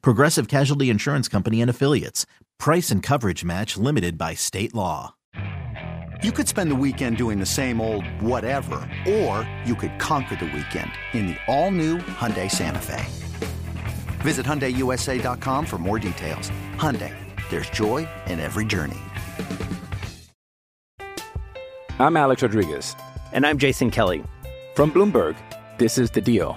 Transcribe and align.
Progressive 0.00 0.48
Casualty 0.48 0.90
Insurance 0.90 1.28
Company 1.28 1.60
and 1.60 1.70
Affiliates. 1.70 2.26
Price 2.58 2.90
and 2.90 3.02
coverage 3.02 3.44
match 3.44 3.76
limited 3.76 4.16
by 4.16 4.34
state 4.34 4.74
law. 4.74 5.14
You 6.22 6.30
could 6.30 6.46
spend 6.46 6.70
the 6.70 6.76
weekend 6.76 7.16
doing 7.16 7.40
the 7.40 7.46
same 7.46 7.80
old 7.80 8.06
whatever, 8.20 8.88
or 9.08 9.48
you 9.64 9.74
could 9.74 9.98
conquer 9.98 10.36
the 10.36 10.44
weekend 10.44 10.92
in 11.12 11.26
the 11.26 11.36
all-new 11.48 11.98
Hyundai 11.98 12.48
Santa 12.48 12.78
Fe. 12.78 13.04
Visit 14.20 14.46
HyundaiUSA.com 14.46 15.66
for 15.66 15.78
more 15.78 15.98
details. 15.98 16.52
Hyundai, 16.76 17.12
there's 17.50 17.68
joy 17.70 18.08
in 18.26 18.38
every 18.38 18.64
journey. 18.64 19.00
I'm 21.98 22.16
Alex 22.16 22.42
Rodriguez. 22.42 22.94
And 23.32 23.46
I'm 23.46 23.58
Jason 23.58 23.90
Kelly. 23.90 24.22
From 24.74 24.92
Bloomberg, 24.92 25.36
this 25.78 25.98
is 25.98 26.10
The 26.10 26.20
Deal. 26.20 26.56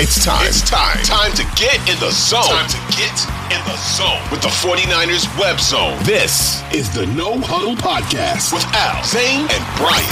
It's 0.00 0.24
time. 0.24 0.46
It's 0.46 0.62
time. 0.62 1.02
Time 1.02 1.32
to 1.32 1.42
get 1.56 1.74
in 1.90 1.98
the 1.98 2.12
zone. 2.12 2.44
Time 2.44 2.70
to 2.70 2.78
get 2.94 3.18
in 3.50 3.58
the 3.66 3.76
zone 3.98 4.22
with 4.30 4.40
the 4.40 4.46
49ers 4.46 5.26
web 5.40 5.58
zone. 5.58 5.98
This 6.04 6.62
is 6.72 6.88
the 6.94 7.04
No 7.06 7.36
Huddle 7.40 7.74
Podcast 7.74 8.52
with 8.52 8.62
Al, 8.78 9.02
Zane, 9.02 9.40
and 9.50 9.64
Brian. 9.74 10.06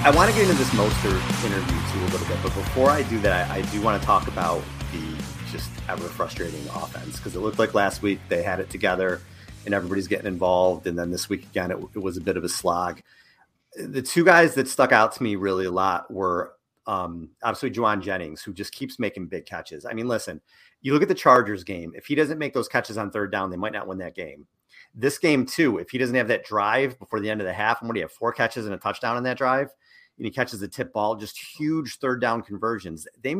I 0.00 0.10
want 0.16 0.30
to 0.30 0.34
get 0.34 0.48
into 0.48 0.56
this 0.56 0.70
Mostert 0.70 1.20
interview 1.44 1.76
too 1.92 2.00
a 2.00 2.08
little 2.10 2.26
bit, 2.26 2.38
but 2.42 2.54
before 2.54 2.88
I 2.88 3.02
do 3.02 3.18
that, 3.18 3.50
I, 3.50 3.56
I 3.56 3.60
do 3.60 3.82
want 3.82 4.00
to 4.00 4.06
talk 4.06 4.28
about 4.28 4.62
the 4.92 5.22
just 5.50 5.68
ever 5.90 6.04
frustrating 6.04 6.66
offense 6.68 7.18
because 7.18 7.36
it 7.36 7.40
looked 7.40 7.58
like 7.58 7.74
last 7.74 8.00
week 8.00 8.18
they 8.30 8.42
had 8.42 8.60
it 8.60 8.70
together 8.70 9.20
and 9.66 9.74
everybody's 9.74 10.08
getting 10.08 10.26
involved, 10.26 10.86
and 10.86 10.98
then 10.98 11.10
this 11.10 11.28
week 11.28 11.42
again 11.42 11.70
it, 11.70 11.76
it 11.94 11.98
was 11.98 12.16
a 12.16 12.22
bit 12.22 12.38
of 12.38 12.44
a 12.44 12.48
slog. 12.48 13.02
The 13.76 14.02
two 14.02 14.24
guys 14.24 14.54
that 14.54 14.68
stuck 14.68 14.92
out 14.92 15.12
to 15.12 15.22
me 15.22 15.36
really 15.36 15.64
a 15.64 15.70
lot 15.70 16.10
were 16.10 16.54
um, 16.86 17.30
obviously 17.42 17.70
Jauan 17.70 18.02
Jennings, 18.02 18.42
who 18.42 18.52
just 18.52 18.72
keeps 18.72 18.98
making 18.98 19.28
big 19.28 19.46
catches. 19.46 19.86
I 19.86 19.92
mean, 19.92 20.08
listen, 20.08 20.40
you 20.80 20.92
look 20.92 21.02
at 21.02 21.08
the 21.08 21.14
Chargers 21.14 21.64
game; 21.64 21.92
if 21.94 22.06
he 22.06 22.14
doesn't 22.14 22.38
make 22.38 22.52
those 22.52 22.68
catches 22.68 22.98
on 22.98 23.10
third 23.10 23.32
down, 23.32 23.50
they 23.50 23.56
might 23.56 23.72
not 23.72 23.86
win 23.86 23.98
that 23.98 24.14
game. 24.14 24.46
This 24.94 25.18
game 25.18 25.46
too, 25.46 25.78
if 25.78 25.90
he 25.90 25.98
doesn't 25.98 26.16
have 26.16 26.28
that 26.28 26.44
drive 26.44 26.98
before 26.98 27.20
the 27.20 27.30
end 27.30 27.40
of 27.40 27.46
the 27.46 27.52
half, 27.52 27.80
and 27.80 27.88
what 27.88 27.94
do 27.94 28.00
you 28.00 28.04
have? 28.04 28.12
Four 28.12 28.32
catches 28.32 28.66
and 28.66 28.74
a 28.74 28.78
touchdown 28.78 29.16
in 29.16 29.22
that 29.24 29.38
drive 29.38 29.70
and 30.18 30.26
he 30.26 30.30
catches 30.30 30.60
the 30.60 30.68
tip 30.68 30.92
ball, 30.92 31.16
just 31.16 31.38
huge 31.38 31.98
third 31.98 32.20
down 32.20 32.42
conversions. 32.42 33.06
They 33.22 33.34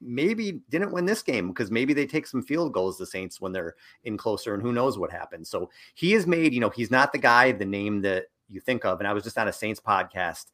maybe 0.00 0.60
didn't 0.68 0.92
win 0.92 1.04
this 1.04 1.22
game 1.22 1.48
because 1.48 1.70
maybe 1.70 1.92
they 1.92 2.06
take 2.06 2.26
some 2.26 2.42
field 2.42 2.72
goals, 2.72 2.98
the 2.98 3.06
Saints, 3.06 3.40
when 3.40 3.52
they're 3.52 3.74
in 4.04 4.16
closer, 4.16 4.54
and 4.54 4.62
who 4.62 4.72
knows 4.72 4.98
what 4.98 5.10
happens. 5.10 5.48
So 5.50 5.70
he 5.94 6.12
has 6.12 6.26
made, 6.26 6.52
you 6.52 6.60
know, 6.60 6.70
he's 6.70 6.90
not 6.90 7.12
the 7.12 7.18
guy, 7.18 7.52
the 7.52 7.64
name 7.64 8.02
that 8.02 8.26
you 8.48 8.60
think 8.60 8.84
of. 8.84 8.98
And 8.98 9.08
I 9.08 9.12
was 9.12 9.24
just 9.24 9.38
on 9.38 9.48
a 9.48 9.52
Saints 9.52 9.80
podcast 9.80 10.46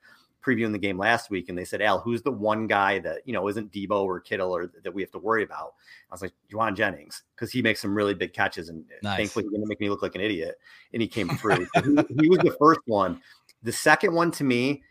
previewing 0.45 0.73
the 0.73 0.79
game 0.79 0.99
last 0.99 1.31
week, 1.31 1.49
and 1.49 1.57
they 1.57 1.65
said, 1.65 1.81
Al, 1.81 1.99
who's 1.99 2.21
the 2.23 2.31
one 2.31 2.67
guy 2.67 2.99
that, 2.99 3.23
you 3.25 3.33
know, 3.33 3.49
isn't 3.49 3.73
Deebo 3.73 4.05
or 4.05 4.21
Kittle 4.21 4.55
or 4.55 4.71
that 4.83 4.93
we 4.93 5.01
have 5.01 5.11
to 5.13 5.19
worry 5.19 5.43
about? 5.43 5.73
I 6.11 6.15
was 6.15 6.21
like, 6.21 6.33
Jauan 6.53 6.77
Jennings, 6.77 7.23
because 7.35 7.51
he 7.51 7.63
makes 7.63 7.81
some 7.81 7.95
really 7.95 8.13
big 8.13 8.35
catches. 8.35 8.69
And 8.69 8.85
Nice. 9.03 9.17
thankfully, 9.17 9.47
he 9.47 9.51
didn't 9.51 9.69
make 9.69 9.81
me 9.81 9.89
look 9.89 10.03
like 10.03 10.15
an 10.15 10.21
idiot. 10.21 10.57
And 10.93 11.01
he 11.01 11.09
came 11.09 11.29
through. 11.29 11.67
He, 11.75 11.97
he 12.21 12.29
was 12.29 12.41
the 12.41 12.57
first 12.59 12.81
one. 12.85 13.21
The 13.63 13.73
second 13.73 14.13
one 14.13 14.31
to 14.33 14.45
me, 14.45 14.83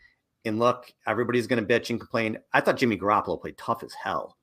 and 0.44 0.58
look, 0.58 0.92
everybody's 1.06 1.46
going 1.46 1.64
to 1.64 1.80
bitch 1.80 1.90
and 1.90 2.00
complain. 2.00 2.38
I 2.52 2.60
thought 2.60 2.76
Jimmy 2.76 2.98
Garoppolo 2.98 3.40
played 3.40 3.56
tough 3.56 3.84
as 3.84 3.94
hell. 3.94 4.36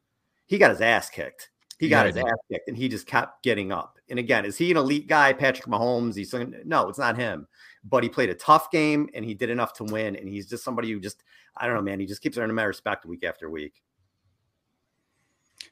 He 0.48 0.58
got 0.58 0.72
his 0.72 0.82
ass 0.82 1.10
kicked. 1.10 1.50
He 1.82 1.90
got 1.90 2.06
Yeah, 2.06 2.12
his 2.12 2.18
ass 2.18 2.38
kicked, 2.52 2.68
and 2.68 2.78
he 2.78 2.88
just 2.88 3.08
kept 3.08 3.42
getting 3.42 3.72
up. 3.72 3.98
And 4.08 4.20
again, 4.20 4.46
is 4.46 4.56
he 4.56 4.70
an 4.70 4.78
elite 4.78 5.08
guy, 5.08 5.34
Patrick 5.34 5.66
Mahomes? 5.66 6.16
He's 6.16 6.32
no, 6.64 6.88
it's 6.88 7.00
not 7.00 7.18
him. 7.18 7.48
But 7.84 8.04
he 8.04 8.10
played 8.10 8.30
a 8.30 8.36
tough 8.36 8.70
game, 8.70 9.10
and 9.16 9.26
he 9.26 9.34
did 9.34 9.50
enough 9.50 9.74
to 9.74 9.84
win. 9.86 10.16
And 10.16 10.30
he's 10.30 10.48
just 10.48 10.64
somebody 10.64 10.92
who 10.92 11.00
just, 11.00 11.24
I 11.58 11.66
don't 11.66 11.76
know, 11.76 11.82
man. 11.82 12.00
He 12.00 12.06
just 12.06 12.22
keeps 12.22 12.38
earning 12.38 12.56
my 12.56 12.66
respect 12.66 13.08
week 13.08 13.24
after 13.24 13.50
week. 13.50 13.82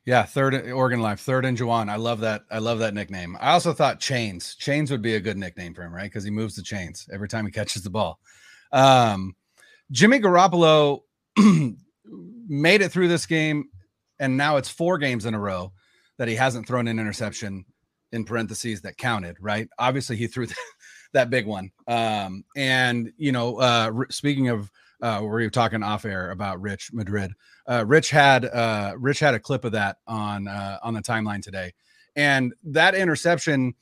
Yeah, 0.04 0.24
third 0.24 0.56
Oregon 0.72 1.00
Life, 1.00 1.20
third 1.20 1.46
and 1.46 1.56
Jauan. 1.56 1.90
I 1.92 1.98
love 1.98 2.22
that. 2.22 2.42
I 2.50 2.58
love 2.58 2.80
that 2.80 2.96
nickname. 2.96 3.38
I 3.40 3.52
also 3.52 3.72
thought 3.72 4.00
Chains. 4.00 4.56
Chains 4.56 4.90
would 4.90 5.04
be 5.04 5.14
a 5.14 5.20
good 5.20 5.38
nickname 5.38 5.76
for 5.76 5.84
him, 5.84 5.94
right? 5.94 6.10
Because 6.10 6.24
he 6.24 6.32
moves 6.32 6.56
the 6.56 6.64
chains 6.64 7.08
every 7.14 7.28
time 7.28 7.46
he 7.46 7.52
catches 7.60 7.84
the 7.84 7.92
ball. 7.92 8.20
Um, 8.72 9.36
Jimmy 9.92 10.20
Garoppolo 10.20 11.02
made 12.48 12.82
it 12.82 12.92
through 12.92 13.10
this 13.10 13.28
game, 13.28 13.70
and 14.18 14.38
now 14.38 14.58
it's 14.58 14.70
four 14.70 14.98
games 14.98 15.28
in 15.28 15.36
a 15.36 15.40
row 15.40 15.72
that 16.20 16.28
he 16.28 16.36
hasn't 16.36 16.68
thrown 16.68 16.88
an 16.88 17.00
interception 17.00 17.66
in 18.12 18.26
parentheses 18.26 18.82
that 18.82 18.98
counted, 18.98 19.38
right? 19.40 19.68
Obviously, 19.80 20.18
he 20.18 20.28
threw 20.28 20.46
that 21.14 21.32
big 21.32 21.48
one. 21.48 21.72
Um, 21.88 22.44
and 22.56 23.12
you 23.18 23.32
know, 23.32 23.56
uh, 23.56 23.92
r- 23.96 24.08
speaking 24.12 24.50
of 24.50 24.70
uh, 25.02 25.20
we 25.22 25.28
were 25.28 25.50
talking 25.50 25.82
off 25.82 26.04
air 26.04 26.32
about 26.32 26.62
Rich 26.62 26.92
Madrid. 26.92 27.32
Uh, 27.66 27.86
Rich 27.88 28.10
had 28.10 28.46
uh, 28.46 28.94
Rich 28.98 29.20
had 29.20 29.34
a 29.34 29.40
clip 29.40 29.64
of 29.64 29.72
that 29.72 29.98
on 30.08 30.48
uh, 30.48 30.78
on 30.84 30.94
the 30.94 31.02
timeline 31.02 31.42
today, 31.42 31.74
and 32.16 32.54
that 32.66 32.94
interception. 32.94 33.74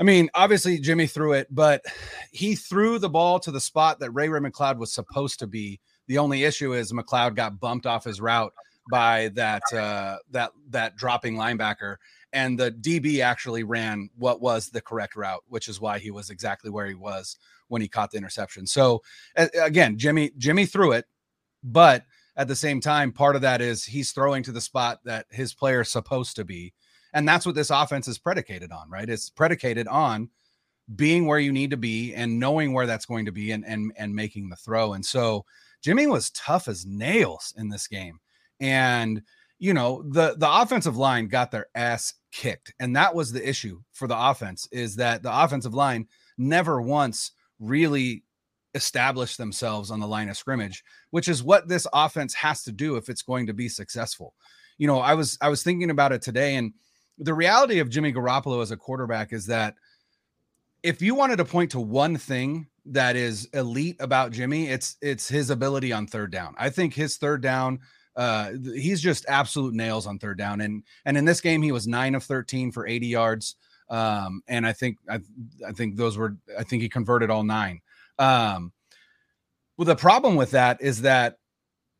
I 0.00 0.04
mean, 0.04 0.30
obviously 0.34 0.78
Jimmy 0.78 1.08
threw 1.08 1.32
it, 1.32 1.48
but 1.50 1.82
he 2.30 2.54
threw 2.54 3.00
the 3.00 3.08
ball 3.08 3.40
to 3.40 3.50
the 3.50 3.60
spot 3.60 3.98
that 3.98 4.12
Ray 4.12 4.28
Ray 4.28 4.38
McCloud 4.38 4.78
was 4.78 4.92
supposed 4.92 5.40
to 5.40 5.46
be. 5.48 5.80
The 6.06 6.18
only 6.18 6.44
issue 6.44 6.72
is 6.72 6.92
McCloud 6.92 7.34
got 7.34 7.58
bumped 7.58 7.84
off 7.84 8.04
his 8.04 8.20
route 8.20 8.52
by 8.90 9.28
that 9.34 9.62
uh, 9.72 10.18
that 10.30 10.52
that 10.70 10.96
dropping 10.96 11.36
linebacker, 11.36 11.96
and 12.32 12.58
the 12.58 12.72
DB 12.72 13.20
actually 13.20 13.62
ran 13.62 14.10
what 14.16 14.40
was 14.40 14.70
the 14.70 14.80
correct 14.80 15.16
route, 15.16 15.42
which 15.48 15.68
is 15.68 15.80
why 15.80 15.98
he 15.98 16.10
was 16.10 16.30
exactly 16.30 16.70
where 16.70 16.86
he 16.86 16.94
was 16.94 17.36
when 17.68 17.82
he 17.82 17.88
caught 17.88 18.10
the 18.10 18.18
interception. 18.18 18.66
So 18.66 19.02
again, 19.36 19.98
Jimmy 19.98 20.32
Jimmy 20.38 20.66
threw 20.66 20.92
it, 20.92 21.06
but 21.62 22.04
at 22.36 22.48
the 22.48 22.56
same 22.56 22.80
time, 22.80 23.12
part 23.12 23.36
of 23.36 23.42
that 23.42 23.60
is 23.60 23.84
he's 23.84 24.12
throwing 24.12 24.42
to 24.44 24.52
the 24.52 24.60
spot 24.60 25.00
that 25.04 25.26
his 25.30 25.52
player 25.52 25.80
is 25.80 25.90
supposed 25.90 26.36
to 26.36 26.44
be. 26.44 26.72
And 27.12 27.26
that's 27.26 27.44
what 27.44 27.56
this 27.56 27.70
offense 27.70 28.06
is 28.06 28.18
predicated 28.18 28.70
on, 28.70 28.88
right? 28.88 29.08
It's 29.08 29.28
predicated 29.28 29.88
on 29.88 30.30
being 30.94 31.26
where 31.26 31.40
you 31.40 31.52
need 31.52 31.70
to 31.70 31.76
be 31.76 32.14
and 32.14 32.38
knowing 32.38 32.72
where 32.72 32.86
that's 32.86 33.06
going 33.06 33.26
to 33.26 33.32
be 33.32 33.50
and 33.50 33.64
and 33.66 33.92
and 33.96 34.14
making 34.14 34.48
the 34.48 34.56
throw. 34.56 34.92
And 34.92 35.04
so 35.04 35.44
Jimmy 35.82 36.06
was 36.06 36.30
tough 36.30 36.68
as 36.68 36.86
nails 36.86 37.52
in 37.56 37.68
this 37.68 37.86
game. 37.86 38.20
And 38.60 39.22
you 39.58 39.74
know, 39.74 40.02
the 40.08 40.36
the 40.36 40.50
offensive 40.50 40.96
line 40.96 41.28
got 41.28 41.50
their 41.50 41.66
ass 41.74 42.14
kicked. 42.32 42.72
And 42.78 42.94
that 42.96 43.14
was 43.14 43.32
the 43.32 43.46
issue 43.46 43.80
for 43.92 44.06
the 44.06 44.18
offense 44.18 44.68
is 44.70 44.96
that 44.96 45.22
the 45.22 45.44
offensive 45.44 45.74
line 45.74 46.06
never 46.36 46.80
once 46.80 47.32
really 47.58 48.22
established 48.74 49.38
themselves 49.38 49.90
on 49.90 49.98
the 49.98 50.06
line 50.06 50.28
of 50.28 50.36
scrimmage, 50.36 50.84
which 51.10 51.26
is 51.26 51.42
what 51.42 51.66
this 51.66 51.86
offense 51.92 52.34
has 52.34 52.62
to 52.64 52.72
do 52.72 52.96
if 52.96 53.08
it's 53.08 53.22
going 53.22 53.46
to 53.46 53.54
be 53.54 53.68
successful. 53.68 54.34
You 54.76 54.86
know, 54.86 55.00
I 55.00 55.14
was 55.14 55.36
I 55.40 55.48
was 55.48 55.62
thinking 55.62 55.90
about 55.90 56.12
it 56.12 56.22
today 56.22 56.56
and 56.56 56.72
the 57.18 57.34
reality 57.34 57.80
of 57.80 57.90
Jimmy 57.90 58.12
Garoppolo 58.12 58.62
as 58.62 58.70
a 58.70 58.76
quarterback 58.76 59.32
is 59.32 59.46
that 59.46 59.74
if 60.82 61.02
you 61.02 61.14
wanted 61.14 61.36
to 61.36 61.44
point 61.44 61.72
to 61.72 61.80
one 61.80 62.16
thing 62.16 62.68
that 62.86 63.16
is 63.16 63.46
elite 63.52 63.96
about 63.98 64.32
Jimmy, 64.32 64.68
it's 64.68 64.96
it's 65.02 65.28
his 65.28 65.50
ability 65.50 65.92
on 65.92 66.06
third 66.06 66.30
down. 66.30 66.54
I 66.56 66.70
think 66.70 66.94
his 66.94 67.16
third 67.16 67.42
down 67.42 67.80
uh 68.18 68.52
he's 68.74 69.00
just 69.00 69.24
absolute 69.28 69.74
nails 69.74 70.06
on 70.06 70.18
third 70.18 70.36
down 70.36 70.60
and 70.60 70.82
and 71.06 71.16
in 71.16 71.24
this 71.24 71.40
game 71.40 71.62
he 71.62 71.72
was 71.72 71.86
9 71.86 72.14
of 72.16 72.24
13 72.24 72.72
for 72.72 72.86
80 72.86 73.06
yards 73.06 73.56
um 73.88 74.42
and 74.48 74.66
I 74.66 74.72
think 74.72 74.98
I 75.08 75.20
I 75.66 75.72
think 75.72 75.96
those 75.96 76.18
were 76.18 76.36
I 76.58 76.64
think 76.64 76.82
he 76.82 76.88
converted 76.88 77.30
all 77.30 77.44
9. 77.44 77.80
Um 78.18 78.72
well 79.76 79.86
the 79.86 79.96
problem 79.96 80.36
with 80.36 80.50
that 80.50 80.82
is 80.82 81.02
that 81.02 81.38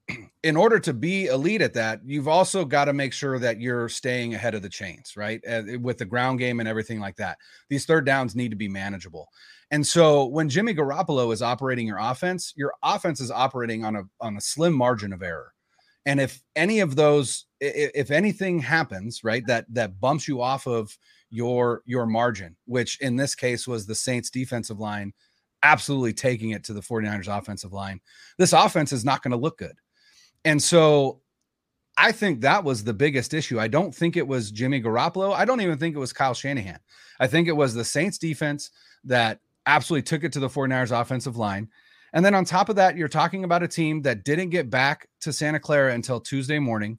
in 0.42 0.56
order 0.56 0.78
to 0.80 0.92
be 0.92 1.26
elite 1.26 1.62
at 1.62 1.74
that, 1.74 2.00
you've 2.04 2.28
also 2.28 2.64
got 2.64 2.86
to 2.86 2.92
make 2.92 3.12
sure 3.12 3.38
that 3.38 3.60
you're 3.60 3.88
staying 3.88 4.34
ahead 4.34 4.54
of 4.54 4.62
the 4.62 4.68
chains, 4.68 5.16
right? 5.16 5.40
With 5.80 5.98
the 5.98 6.04
ground 6.04 6.38
game 6.38 6.60
and 6.60 6.68
everything 6.68 7.00
like 7.00 7.16
that. 7.16 7.38
These 7.68 7.86
third 7.86 8.04
downs 8.04 8.34
need 8.34 8.50
to 8.50 8.56
be 8.56 8.68
manageable. 8.68 9.28
And 9.70 9.86
so 9.86 10.24
when 10.24 10.48
Jimmy 10.48 10.74
Garoppolo 10.74 11.32
is 11.32 11.42
operating 11.42 11.86
your 11.86 11.98
offense, 11.98 12.54
your 12.56 12.72
offense 12.82 13.20
is 13.20 13.30
operating 13.30 13.84
on 13.84 13.96
a 13.96 14.02
on 14.20 14.36
a 14.36 14.40
slim 14.40 14.72
margin 14.72 15.12
of 15.12 15.22
error. 15.22 15.52
And 16.06 16.20
if 16.20 16.42
any 16.56 16.80
of 16.80 16.96
those 16.96 17.46
if 17.60 18.10
anything 18.10 18.60
happens, 18.60 19.24
right, 19.24 19.46
that 19.46 19.66
that 19.74 20.00
bumps 20.00 20.28
you 20.28 20.40
off 20.40 20.66
of 20.66 20.96
your 21.30 21.82
your 21.84 22.06
margin, 22.06 22.56
which 22.66 23.00
in 23.00 23.16
this 23.16 23.34
case 23.34 23.66
was 23.66 23.86
the 23.86 23.94
Saints 23.94 24.30
defensive 24.30 24.78
line 24.78 25.12
absolutely 25.62 26.12
taking 26.12 26.50
it 26.50 26.62
to 26.64 26.72
the 26.72 26.80
49ers 26.80 27.36
offensive 27.36 27.72
line. 27.72 28.00
This 28.38 28.52
offense 28.52 28.92
is 28.92 29.04
not 29.04 29.22
going 29.22 29.32
to 29.32 29.36
look 29.36 29.58
good. 29.58 29.76
And 30.44 30.62
so 30.62 31.20
I 31.96 32.12
think 32.12 32.40
that 32.40 32.62
was 32.62 32.84
the 32.84 32.94
biggest 32.94 33.34
issue. 33.34 33.58
I 33.58 33.66
don't 33.66 33.92
think 33.92 34.16
it 34.16 34.26
was 34.26 34.52
Jimmy 34.52 34.80
Garoppolo. 34.80 35.34
I 35.34 35.44
don't 35.44 35.60
even 35.60 35.78
think 35.78 35.96
it 35.96 36.00
was 36.00 36.12
Kyle 36.12 36.34
Shanahan. 36.34 36.78
I 37.18 37.26
think 37.26 37.48
it 37.48 37.56
was 37.56 37.74
the 37.74 37.84
Saints 37.84 38.18
defense 38.18 38.70
that 39.04 39.40
absolutely 39.66 40.04
took 40.04 40.22
it 40.22 40.32
to 40.32 40.40
the 40.40 40.48
49ers 40.48 40.98
offensive 40.98 41.36
line. 41.36 41.68
And 42.12 42.24
then 42.24 42.34
on 42.34 42.44
top 42.44 42.68
of 42.68 42.76
that, 42.76 42.96
you're 42.96 43.08
talking 43.08 43.44
about 43.44 43.62
a 43.62 43.68
team 43.68 44.02
that 44.02 44.24
didn't 44.24 44.50
get 44.50 44.70
back 44.70 45.08
to 45.20 45.32
Santa 45.32 45.60
Clara 45.60 45.92
until 45.92 46.20
Tuesday 46.20 46.58
morning. 46.58 46.98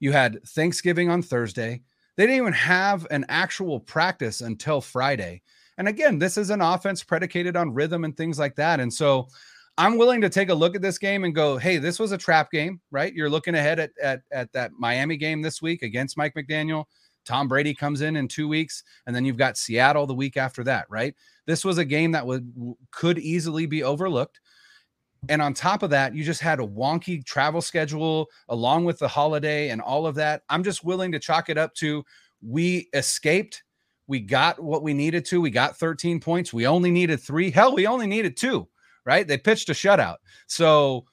You 0.00 0.12
had 0.12 0.42
Thanksgiving 0.48 1.10
on 1.10 1.22
Thursday. 1.22 1.82
They 2.16 2.24
didn't 2.24 2.36
even 2.36 2.52
have 2.52 3.06
an 3.10 3.26
actual 3.28 3.80
practice 3.80 4.40
until 4.40 4.80
Friday. 4.80 5.42
And 5.76 5.88
again, 5.88 6.18
this 6.18 6.36
is 6.36 6.50
an 6.50 6.60
offense 6.60 7.02
predicated 7.02 7.56
on 7.56 7.74
rhythm 7.74 8.04
and 8.04 8.16
things 8.16 8.38
like 8.38 8.56
that. 8.56 8.80
And 8.80 8.92
so 8.92 9.28
I'm 9.76 9.96
willing 9.96 10.20
to 10.22 10.28
take 10.28 10.50
a 10.50 10.54
look 10.54 10.74
at 10.74 10.82
this 10.82 10.98
game 10.98 11.22
and 11.22 11.32
go, 11.32 11.56
hey, 11.56 11.78
this 11.78 12.00
was 12.00 12.10
a 12.10 12.18
trap 12.18 12.50
game, 12.50 12.80
right? 12.90 13.14
You're 13.14 13.30
looking 13.30 13.54
ahead 13.54 13.78
at, 13.78 13.90
at, 14.02 14.22
at 14.32 14.52
that 14.52 14.72
Miami 14.76 15.16
game 15.16 15.40
this 15.40 15.62
week 15.62 15.82
against 15.82 16.16
Mike 16.16 16.34
McDaniel. 16.34 16.84
Tom 17.28 17.46
Brady 17.46 17.74
comes 17.74 18.00
in 18.00 18.16
in 18.16 18.26
two 18.26 18.48
weeks, 18.48 18.82
and 19.06 19.14
then 19.14 19.22
you've 19.22 19.36
got 19.36 19.58
Seattle 19.58 20.06
the 20.06 20.14
week 20.14 20.38
after 20.38 20.64
that, 20.64 20.86
right? 20.88 21.14
This 21.44 21.62
was 21.62 21.76
a 21.76 21.84
game 21.84 22.10
that 22.12 22.26
would 22.26 22.50
could 22.90 23.18
easily 23.18 23.66
be 23.66 23.82
overlooked. 23.82 24.40
And 25.28 25.42
on 25.42 25.52
top 25.52 25.82
of 25.82 25.90
that, 25.90 26.14
you 26.14 26.24
just 26.24 26.40
had 26.40 26.58
a 26.58 26.66
wonky 26.66 27.22
travel 27.22 27.60
schedule 27.60 28.28
along 28.48 28.86
with 28.86 28.98
the 28.98 29.08
holiday 29.08 29.68
and 29.68 29.82
all 29.82 30.06
of 30.06 30.14
that. 30.14 30.42
I'm 30.48 30.64
just 30.64 30.84
willing 30.84 31.12
to 31.12 31.18
chalk 31.18 31.50
it 31.50 31.58
up 31.58 31.74
to 31.74 32.02
we 32.40 32.88
escaped. 32.94 33.62
We 34.06 34.20
got 34.20 34.62
what 34.62 34.82
we 34.82 34.94
needed 34.94 35.26
to. 35.26 35.40
We 35.40 35.50
got 35.50 35.76
13 35.76 36.20
points. 36.20 36.52
We 36.54 36.66
only 36.66 36.90
needed 36.90 37.20
three. 37.20 37.50
Hell, 37.50 37.74
we 37.74 37.86
only 37.86 38.06
needed 38.06 38.38
two, 38.38 38.68
right? 39.04 39.28
They 39.28 39.36
pitched 39.36 39.68
a 39.68 39.74
shutout. 39.74 40.16
So 40.46 41.04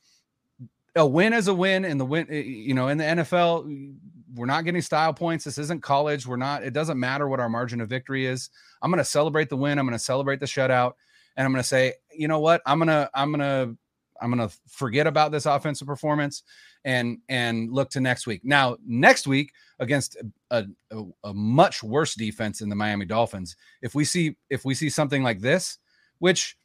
a 0.95 1.05
win 1.05 1.33
is 1.33 1.49
a 1.49 1.53
win 1.53 1.83
in 1.83 1.97
the 1.97 2.05
win, 2.05 2.27
eh, 2.29 2.41
you 2.41 2.73
know, 2.73 2.87
in 2.87 2.97
the 2.97 3.03
NFL, 3.03 3.97
we're 4.35 4.45
not 4.45 4.65
getting 4.65 4.81
style 4.81 5.13
points. 5.13 5.43
This 5.43 5.57
isn't 5.57 5.81
college. 5.81 6.27
We're 6.27 6.35
not, 6.35 6.63
it 6.63 6.73
doesn't 6.73 6.99
matter 6.99 7.27
what 7.27 7.39
our 7.39 7.49
margin 7.49 7.81
of 7.81 7.89
victory 7.89 8.25
is. 8.25 8.49
I'm 8.81 8.91
going 8.91 9.03
to 9.03 9.09
celebrate 9.09 9.49
the 9.49 9.57
win. 9.57 9.79
I'm 9.79 9.85
going 9.85 9.97
to 9.97 10.03
celebrate 10.03 10.39
the 10.39 10.45
shutout. 10.45 10.93
And 11.37 11.45
I'm 11.45 11.51
going 11.51 11.63
to 11.63 11.67
say, 11.67 11.93
you 12.13 12.27
know 12.27 12.39
what? 12.39 12.61
I'm 12.65 12.79
going 12.79 12.87
to, 12.87 13.09
I'm 13.13 13.31
going 13.31 13.41
to, 13.41 13.77
I'm 14.21 14.31
going 14.31 14.47
to 14.47 14.55
forget 14.67 15.07
about 15.07 15.31
this 15.31 15.45
offensive 15.45 15.87
performance 15.87 16.43
and 16.85 17.17
and 17.27 17.71
look 17.71 17.89
to 17.89 17.99
next 17.99 18.27
week. 18.27 18.41
Now, 18.45 18.77
next 18.85 19.27
week 19.27 19.51
against 19.79 20.17
a, 20.51 20.65
a, 20.91 21.03
a, 21.25 21.33
much 21.33 21.83
worse 21.83 22.15
defense 22.15 22.61
in 22.61 22.69
the 22.69 22.75
Miami 22.75 23.05
Dolphins, 23.05 23.55
if 23.81 23.95
we 23.95 24.05
see 24.05 24.37
if 24.49 24.63
we 24.63 24.73
see 24.75 24.89
something 24.89 25.23
like 25.23 25.41
this, 25.41 25.79
which 26.19 26.57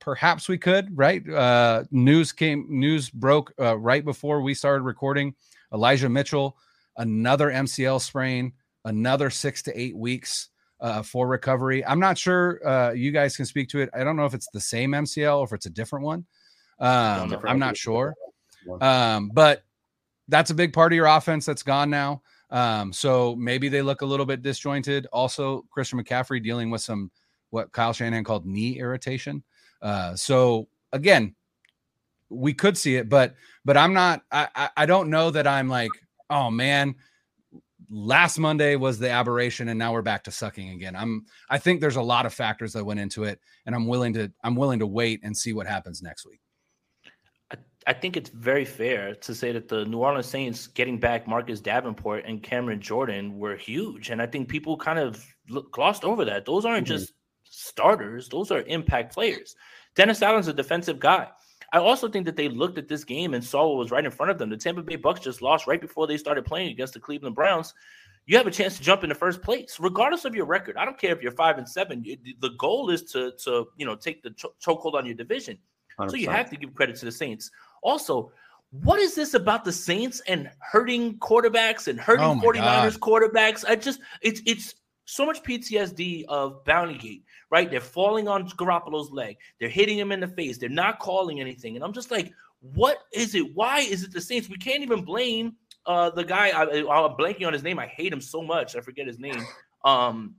perhaps 0.00 0.48
we 0.48 0.58
could, 0.58 0.96
right? 0.96 1.26
Uh, 1.28 1.84
news 1.90 2.32
came 2.32 2.66
news 2.68 3.08
broke 3.08 3.52
uh, 3.60 3.78
right 3.78 4.04
before 4.04 4.42
we 4.42 4.52
started 4.52 4.82
recording. 4.82 5.34
Elijah 5.72 6.08
Mitchell, 6.08 6.56
another 6.98 7.50
MCL 7.50 8.00
sprain, 8.00 8.52
another 8.84 9.30
six 9.30 9.62
to 9.62 9.80
eight 9.80 9.96
weeks 9.96 10.50
uh, 10.80 11.02
for 11.02 11.26
recovery. 11.26 11.84
I'm 11.84 12.00
not 12.00 12.18
sure 12.18 12.60
uh, 12.66 12.92
you 12.92 13.10
guys 13.10 13.36
can 13.36 13.46
speak 13.46 13.68
to 13.70 13.80
it. 13.80 13.90
I 13.94 14.04
don't 14.04 14.16
know 14.16 14.26
if 14.26 14.34
it's 14.34 14.48
the 14.52 14.60
same 14.60 14.92
MCL 14.92 15.38
or 15.38 15.44
if 15.44 15.52
it's 15.52 15.66
a 15.66 15.70
different 15.70 16.04
one. 16.04 16.26
Um, 16.78 17.36
I'm 17.44 17.58
not 17.58 17.76
sure. 17.76 18.14
Um, 18.80 19.30
but 19.32 19.62
that's 20.28 20.50
a 20.50 20.54
big 20.54 20.72
part 20.72 20.92
of 20.92 20.96
your 20.96 21.06
offense 21.06 21.46
that's 21.46 21.62
gone 21.62 21.90
now. 21.90 22.22
Um, 22.50 22.92
so 22.92 23.34
maybe 23.36 23.68
they 23.68 23.82
look 23.82 24.02
a 24.02 24.06
little 24.06 24.26
bit 24.26 24.42
disjointed. 24.42 25.06
Also, 25.12 25.64
Christian 25.70 26.02
McCaffrey 26.02 26.42
dealing 26.42 26.70
with 26.70 26.80
some 26.80 27.10
what 27.50 27.72
Kyle 27.72 27.92
Shanahan 27.92 28.24
called 28.24 28.46
knee 28.46 28.78
irritation. 28.78 29.42
Uh, 29.80 30.14
so 30.14 30.68
again, 30.92 31.34
we 32.30 32.52
could 32.52 32.76
see 32.76 32.96
it, 32.96 33.08
but 33.08 33.34
but 33.64 33.76
I'm 33.76 33.94
not. 33.94 34.22
I 34.30 34.70
I 34.76 34.86
don't 34.86 35.10
know 35.10 35.30
that 35.30 35.46
I'm 35.46 35.68
like, 35.68 35.90
oh 36.30 36.50
man, 36.50 36.94
last 37.90 38.38
Monday 38.38 38.76
was 38.76 38.98
the 38.98 39.10
aberration, 39.10 39.68
and 39.68 39.78
now 39.78 39.92
we're 39.92 40.02
back 40.02 40.24
to 40.24 40.30
sucking 40.30 40.70
again. 40.70 40.96
I'm. 40.96 41.24
I 41.48 41.58
think 41.58 41.80
there's 41.80 41.96
a 41.96 42.02
lot 42.02 42.26
of 42.26 42.34
factors 42.34 42.72
that 42.72 42.84
went 42.84 43.00
into 43.00 43.24
it, 43.24 43.40
and 43.66 43.74
I'm 43.74 43.86
willing 43.86 44.12
to. 44.14 44.32
I'm 44.42 44.56
willing 44.56 44.78
to 44.80 44.86
wait 44.86 45.20
and 45.22 45.36
see 45.36 45.52
what 45.52 45.66
happens 45.66 46.02
next 46.02 46.26
week. 46.26 46.40
I 47.88 47.94
think 47.94 48.18
it's 48.18 48.28
very 48.28 48.66
fair 48.66 49.14
to 49.14 49.34
say 49.34 49.50
that 49.52 49.68
the 49.68 49.86
New 49.86 50.00
Orleans 50.00 50.26
Saints 50.26 50.66
getting 50.66 50.98
back 50.98 51.26
Marcus 51.26 51.58
Davenport 51.58 52.24
and 52.26 52.42
Cameron 52.42 52.82
Jordan 52.82 53.38
were 53.38 53.56
huge. 53.56 54.10
And 54.10 54.20
I 54.20 54.26
think 54.26 54.50
people 54.50 54.76
kind 54.76 54.98
of 54.98 55.24
glossed 55.72 56.04
over 56.04 56.26
that. 56.26 56.44
Those 56.44 56.66
aren't 56.66 56.86
mm-hmm. 56.86 56.96
just 56.98 57.14
starters, 57.44 58.28
those 58.28 58.50
are 58.50 58.60
impact 58.62 59.14
players. 59.14 59.56
Dennis 59.96 60.20
Allen's 60.20 60.48
a 60.48 60.52
defensive 60.52 61.00
guy. 61.00 61.28
I 61.72 61.78
also 61.78 62.08
think 62.08 62.24
that 62.26 62.36
they 62.36 62.48
looked 62.48 62.78
at 62.78 62.88
this 62.88 63.04
game 63.04 63.34
and 63.34 63.44
saw 63.44 63.68
what 63.68 63.76
was 63.76 63.90
right 63.90 64.04
in 64.04 64.10
front 64.10 64.30
of 64.30 64.38
them. 64.38 64.48
The 64.48 64.56
Tampa 64.56 64.82
Bay 64.82 64.96
Bucks 64.96 65.20
just 65.20 65.42
lost 65.42 65.66
right 65.66 65.80
before 65.80 66.06
they 66.06 66.16
started 66.16 66.44
playing 66.44 66.70
against 66.70 66.94
the 66.94 67.00
Cleveland 67.00 67.34
Browns. 67.34 67.74
You 68.26 68.36
have 68.36 68.46
a 68.46 68.50
chance 68.50 68.76
to 68.76 68.82
jump 68.82 69.02
in 69.04 69.08
the 69.08 69.14
first 69.14 69.42
place, 69.42 69.78
regardless 69.80 70.24
of 70.24 70.34
your 70.34 70.44
record. 70.44 70.76
I 70.76 70.84
don't 70.84 70.98
care 70.98 71.14
if 71.14 71.22
you're 71.22 71.32
five 71.32 71.58
and 71.58 71.68
seven. 71.68 72.04
The 72.40 72.50
goal 72.58 72.90
is 72.90 73.02
to 73.12 73.32
to 73.44 73.68
you 73.76 73.86
know 73.86 73.96
take 73.96 74.22
the 74.22 74.30
chokehold 74.30 74.94
on 74.94 75.06
your 75.06 75.14
division. 75.14 75.58
100%. 75.98 76.10
So 76.10 76.16
you 76.16 76.28
have 76.30 76.48
to 76.50 76.56
give 76.56 76.74
credit 76.74 76.96
to 76.96 77.06
the 77.06 77.12
Saints. 77.12 77.50
Also, 77.82 78.30
what 78.70 79.00
is 79.00 79.14
this 79.14 79.34
about 79.34 79.64
the 79.64 79.72
Saints 79.72 80.20
and 80.28 80.50
hurting 80.60 81.18
quarterbacks 81.18 81.88
and 81.88 81.98
hurting 81.98 82.26
oh 82.26 82.34
49ers 82.34 82.98
God. 82.98 83.00
quarterbacks? 83.00 83.64
I 83.66 83.76
just 83.76 84.00
it's 84.20 84.42
it's 84.46 84.74
so 85.06 85.24
much 85.24 85.42
PTSD 85.42 86.24
of 86.28 86.64
Bountygate, 86.64 87.22
right? 87.50 87.70
They're 87.70 87.80
falling 87.80 88.28
on 88.28 88.48
Garoppolo's 88.50 89.10
leg, 89.10 89.36
they're 89.60 89.68
hitting 89.68 89.98
him 89.98 90.12
in 90.12 90.20
the 90.20 90.28
face, 90.28 90.58
they're 90.58 90.68
not 90.68 90.98
calling 90.98 91.40
anything. 91.40 91.76
And 91.76 91.84
I'm 91.84 91.92
just 91.92 92.10
like, 92.10 92.32
what 92.60 92.98
is 93.12 93.34
it? 93.34 93.54
Why 93.54 93.80
is 93.80 94.02
it 94.02 94.12
the 94.12 94.20
Saints? 94.20 94.48
We 94.48 94.56
can't 94.56 94.82
even 94.82 95.04
blame 95.04 95.54
uh 95.86 96.10
the 96.10 96.24
guy. 96.24 96.48
I, 96.48 96.62
I'm 96.62 97.16
blanking 97.16 97.46
on 97.46 97.52
his 97.52 97.62
name. 97.62 97.78
I 97.78 97.86
hate 97.86 98.12
him 98.12 98.20
so 98.20 98.42
much. 98.42 98.76
I 98.76 98.80
forget 98.80 99.06
his 99.06 99.18
name. 99.18 99.42
Um, 99.84 100.34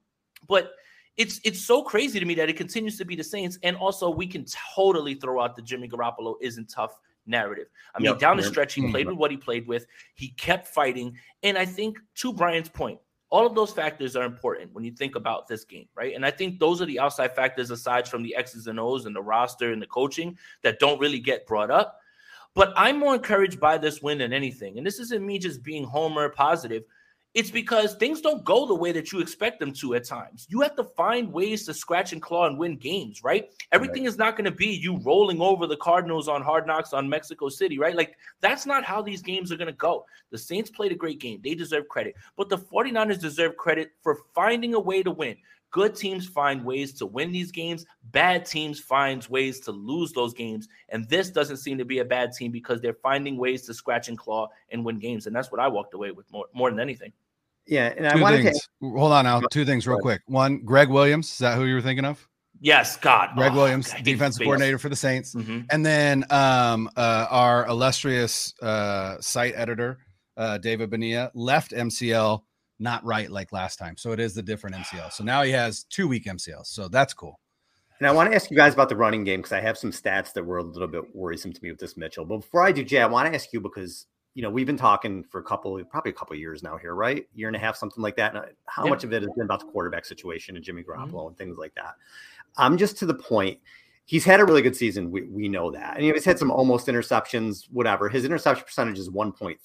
but 0.49 0.73
it's 1.15 1.39
it's 1.45 1.61
so 1.63 1.81
crazy 1.81 2.19
to 2.19 2.25
me 2.25 2.35
that 2.35 2.49
it 2.49 2.57
continues 2.57 2.97
to 2.97 3.05
be 3.05 3.15
the 3.15 3.23
Saints. 3.23 3.57
And 3.63 3.75
also, 3.77 4.09
we 4.09 4.27
can 4.27 4.45
totally 4.75 5.15
throw 5.15 5.41
out 5.41 5.55
the 5.55 5.61
Jimmy 5.61 5.87
Garoppolo 5.87 6.35
isn't 6.41 6.67
tough 6.67 6.99
narrative. 7.25 7.67
I 7.93 7.99
mean, 7.99 8.11
yep. 8.11 8.19
down 8.19 8.37
the 8.37 8.43
stretch, 8.43 8.73
he 8.73 8.89
played 8.89 9.07
with 9.07 9.17
what 9.17 9.31
he 9.31 9.37
played 9.37 9.67
with. 9.67 9.85
He 10.15 10.29
kept 10.29 10.67
fighting. 10.67 11.17
And 11.43 11.57
I 11.57 11.65
think 11.65 11.97
to 12.15 12.33
Brian's 12.33 12.69
point, 12.69 12.99
all 13.31 13.45
of 13.45 13.53
those 13.53 13.71
factors 13.71 14.15
are 14.15 14.23
important 14.23 14.73
when 14.73 14.83
you 14.83 14.91
think 14.91 15.15
about 15.15 15.47
this 15.47 15.63
game, 15.63 15.87
right? 15.95 16.15
And 16.15 16.25
I 16.25 16.31
think 16.31 16.59
those 16.59 16.81
are 16.81 16.85
the 16.85 16.99
outside 16.99 17.35
factors 17.35 17.69
aside 17.69 18.07
from 18.07 18.23
the 18.23 18.35
X's 18.35 18.67
and 18.67 18.79
O's 18.79 19.05
and 19.05 19.15
the 19.15 19.21
roster 19.21 19.71
and 19.71 19.81
the 19.81 19.87
coaching 19.87 20.37
that 20.63 20.79
don't 20.79 20.99
really 20.99 21.19
get 21.19 21.45
brought 21.45 21.69
up. 21.69 21.99
But 22.55 22.73
I'm 22.75 22.97
more 22.97 23.13
encouraged 23.13 23.59
by 23.59 23.77
this 23.77 24.01
win 24.01 24.17
than 24.17 24.33
anything. 24.33 24.77
And 24.77 24.85
this 24.85 24.99
isn't 24.99 25.25
me 25.25 25.37
just 25.37 25.61
being 25.61 25.83
homer 25.83 26.29
positive. 26.29 26.83
It's 27.35 27.51
because 27.51 27.93
things 27.95 28.21
don't 28.21 28.43
go 28.43 28.65
the 28.65 28.73
way 28.73 28.91
that 28.91 29.11
you 29.11 29.19
expect 29.19 29.59
them 29.59 29.71
to 29.73 29.93
at 29.93 30.03
times. 30.03 30.47
You 30.49 30.61
have 30.61 30.75
to 30.77 30.83
find 30.83 31.31
ways 31.31 31.63
to 31.65 31.75
scratch 31.75 32.11
and 32.11 32.21
claw 32.21 32.47
and 32.47 32.57
win 32.57 32.75
games, 32.75 33.23
right? 33.23 33.51
Everything 33.71 34.03
right. 34.03 34.09
is 34.09 34.17
not 34.17 34.35
going 34.35 34.45
to 34.45 34.51
be 34.51 34.67
you 34.67 34.97
rolling 35.05 35.39
over 35.39 35.67
the 35.67 35.77
Cardinals 35.77 36.27
on 36.27 36.41
hard 36.41 36.65
knocks 36.65 36.91
on 36.91 37.07
Mexico 37.07 37.47
City, 37.47 37.77
right? 37.77 37.95
Like 37.95 38.17
that's 38.41 38.65
not 38.65 38.83
how 38.83 39.03
these 39.03 39.21
games 39.21 39.51
are 39.51 39.57
going 39.57 39.67
to 39.67 39.73
go. 39.73 40.05
The 40.31 40.39
Saints 40.39 40.71
played 40.71 40.91
a 40.91 40.95
great 40.95 41.19
game. 41.19 41.39
They 41.43 41.53
deserve 41.53 41.87
credit. 41.87 42.15
But 42.35 42.49
the 42.49 42.57
49ers 42.57 43.19
deserve 43.19 43.57
credit 43.57 43.91
for 44.01 44.17
finding 44.33 44.73
a 44.73 44.79
way 44.79 45.03
to 45.03 45.11
win. 45.11 45.37
Good 45.71 45.95
teams 45.95 46.27
find 46.27 46.65
ways 46.65 46.93
to 46.93 47.05
win 47.05 47.31
these 47.31 47.51
games. 47.51 47.85
Bad 48.11 48.45
teams 48.45 48.79
find 48.79 49.25
ways 49.27 49.59
to 49.61 49.71
lose 49.71 50.11
those 50.13 50.33
games. 50.33 50.67
And 50.89 51.07
this 51.09 51.29
doesn't 51.29 51.57
seem 51.57 51.77
to 51.77 51.85
be 51.85 51.99
a 51.99 52.05
bad 52.05 52.33
team 52.33 52.51
because 52.51 52.81
they're 52.81 52.97
finding 53.03 53.37
ways 53.37 53.65
to 53.67 53.73
scratch 53.73 54.09
and 54.09 54.17
claw 54.17 54.47
and 54.71 54.83
win 54.83 54.97
games. 54.97 55.27
And 55.27 55.35
that's 55.35 55.51
what 55.51 55.61
I 55.61 55.67
walked 55.67 55.93
away 55.93 56.11
with 56.11 56.31
more, 56.31 56.45
more 56.53 56.71
than 56.71 56.79
anything. 56.79 57.13
Yeah. 57.67 57.93
And 57.95 58.07
I 58.07 58.19
wanted 58.19 58.51
to 58.51 58.59
hold 58.81 59.11
on 59.11 59.25
now. 59.25 59.41
Two 59.51 59.63
things 59.63 59.87
real 59.87 59.99
quick. 59.99 60.21
One, 60.25 60.63
Gregg 60.65 60.89
Williams. 60.89 61.31
Is 61.31 61.37
that 61.39 61.55
who 61.55 61.65
you 61.65 61.75
were 61.75 61.81
thinking 61.81 62.05
of? 62.05 62.27
Yes, 62.61 62.97
God. 62.97 63.29
Gregg 63.35 63.53
oh, 63.53 63.55
Williams, 63.55 63.93
God, 63.93 64.03
defensive 64.03 64.43
coordinator 64.43 64.77
for 64.77 64.89
the 64.89 64.95
Saints. 64.95 65.33
Mm-hmm. 65.33 65.61
And 65.69 65.85
then 65.85 66.25
um, 66.29 66.89
uh, 66.97 67.27
our 67.29 67.65
illustrious 67.67 68.53
uh, 68.61 69.21
site 69.21 69.53
editor, 69.55 69.99
uh, 70.35 70.57
David 70.57 70.89
Benia, 70.89 71.31
left 71.33 71.71
MCL 71.71 72.41
not 72.79 73.03
right 73.05 73.29
like 73.29 73.51
last 73.51 73.77
time. 73.77 73.97
So 73.97 74.11
it 74.11 74.19
is 74.19 74.33
the 74.33 74.41
different 74.41 74.75
MCL. 74.77 75.13
So 75.13 75.23
now 75.25 75.43
he 75.43 75.51
has 75.51 75.83
two 75.83 76.07
weak 76.07 76.25
MCLs. 76.25 76.67
So 76.67 76.87
that's 76.87 77.13
cool. 77.13 77.39
And 77.99 78.07
I 78.07 78.11
want 78.11 78.29
to 78.29 78.35
ask 78.35 78.49
you 78.49 78.55
guys 78.55 78.73
about 78.73 78.87
the 78.87 78.95
running 78.95 79.25
game 79.25 79.39
because 79.41 79.51
I 79.51 79.59
have 79.59 79.77
some 79.77 79.91
stats 79.91 80.31
that 80.33 80.43
were 80.43 80.57
a 80.57 80.63
little 80.63 80.87
bit 80.87 81.13
worrisome 81.13 81.51
to 81.51 81.61
me 81.61 81.69
with 81.69 81.79
this 81.79 81.97
Mitchell. 81.97 82.23
But 82.23 82.37
before 82.37 82.63
I 82.63 82.71
do, 82.71 82.83
Jay, 82.83 83.01
I 83.01 83.05
want 83.05 83.27
to 83.27 83.35
ask 83.35 83.51
you 83.51 83.59
because 83.59 84.05
you 84.35 84.41
know 84.41 84.49
we've 84.49 84.65
been 84.65 84.77
talking 84.77 85.23
for 85.25 85.39
a 85.39 85.43
couple, 85.43 85.83
probably 85.83 86.11
a 86.11 86.13
couple 86.13 86.35
years 86.37 86.63
now 86.63 86.77
here, 86.77 86.95
right? 86.95 87.25
Year 87.35 87.49
and 87.49 87.57
a 87.57 87.59
half, 87.59 87.75
something 87.75 88.01
like 88.01 88.15
that. 88.15 88.35
And 88.35 88.45
how 88.67 88.85
yeah. 88.85 88.89
much 88.89 89.03
of 89.03 89.11
it 89.11 89.21
has 89.21 89.31
been 89.35 89.43
about 89.43 89.59
the 89.59 89.65
quarterback 89.65 90.05
situation 90.05 90.55
and 90.55 90.63
Jimmy 90.63 90.81
Garoppolo 90.81 91.11
mm-hmm. 91.11 91.27
and 91.27 91.37
things 91.37 91.57
like 91.57 91.75
that? 91.75 91.95
I'm 92.55 92.77
just 92.77 92.97
to 92.99 93.05
the 93.05 93.15
point. 93.15 93.59
He's 94.09 94.25
had 94.25 94.39
a 94.39 94.45
really 94.45 94.63
good 94.63 94.75
season. 94.75 95.11
We, 95.11 95.21
we 95.27 95.47
know 95.47 95.69
that. 95.69 95.97
And 95.97 96.03
he's 96.03 96.25
had 96.25 96.39
some 96.39 96.49
almost 96.49 96.87
interceptions, 96.87 97.65
whatever. 97.69 98.09
His 98.09 98.25
interception 98.25 98.65
percentage 98.65 98.97
is 98.97 99.07
1.3 99.07 99.57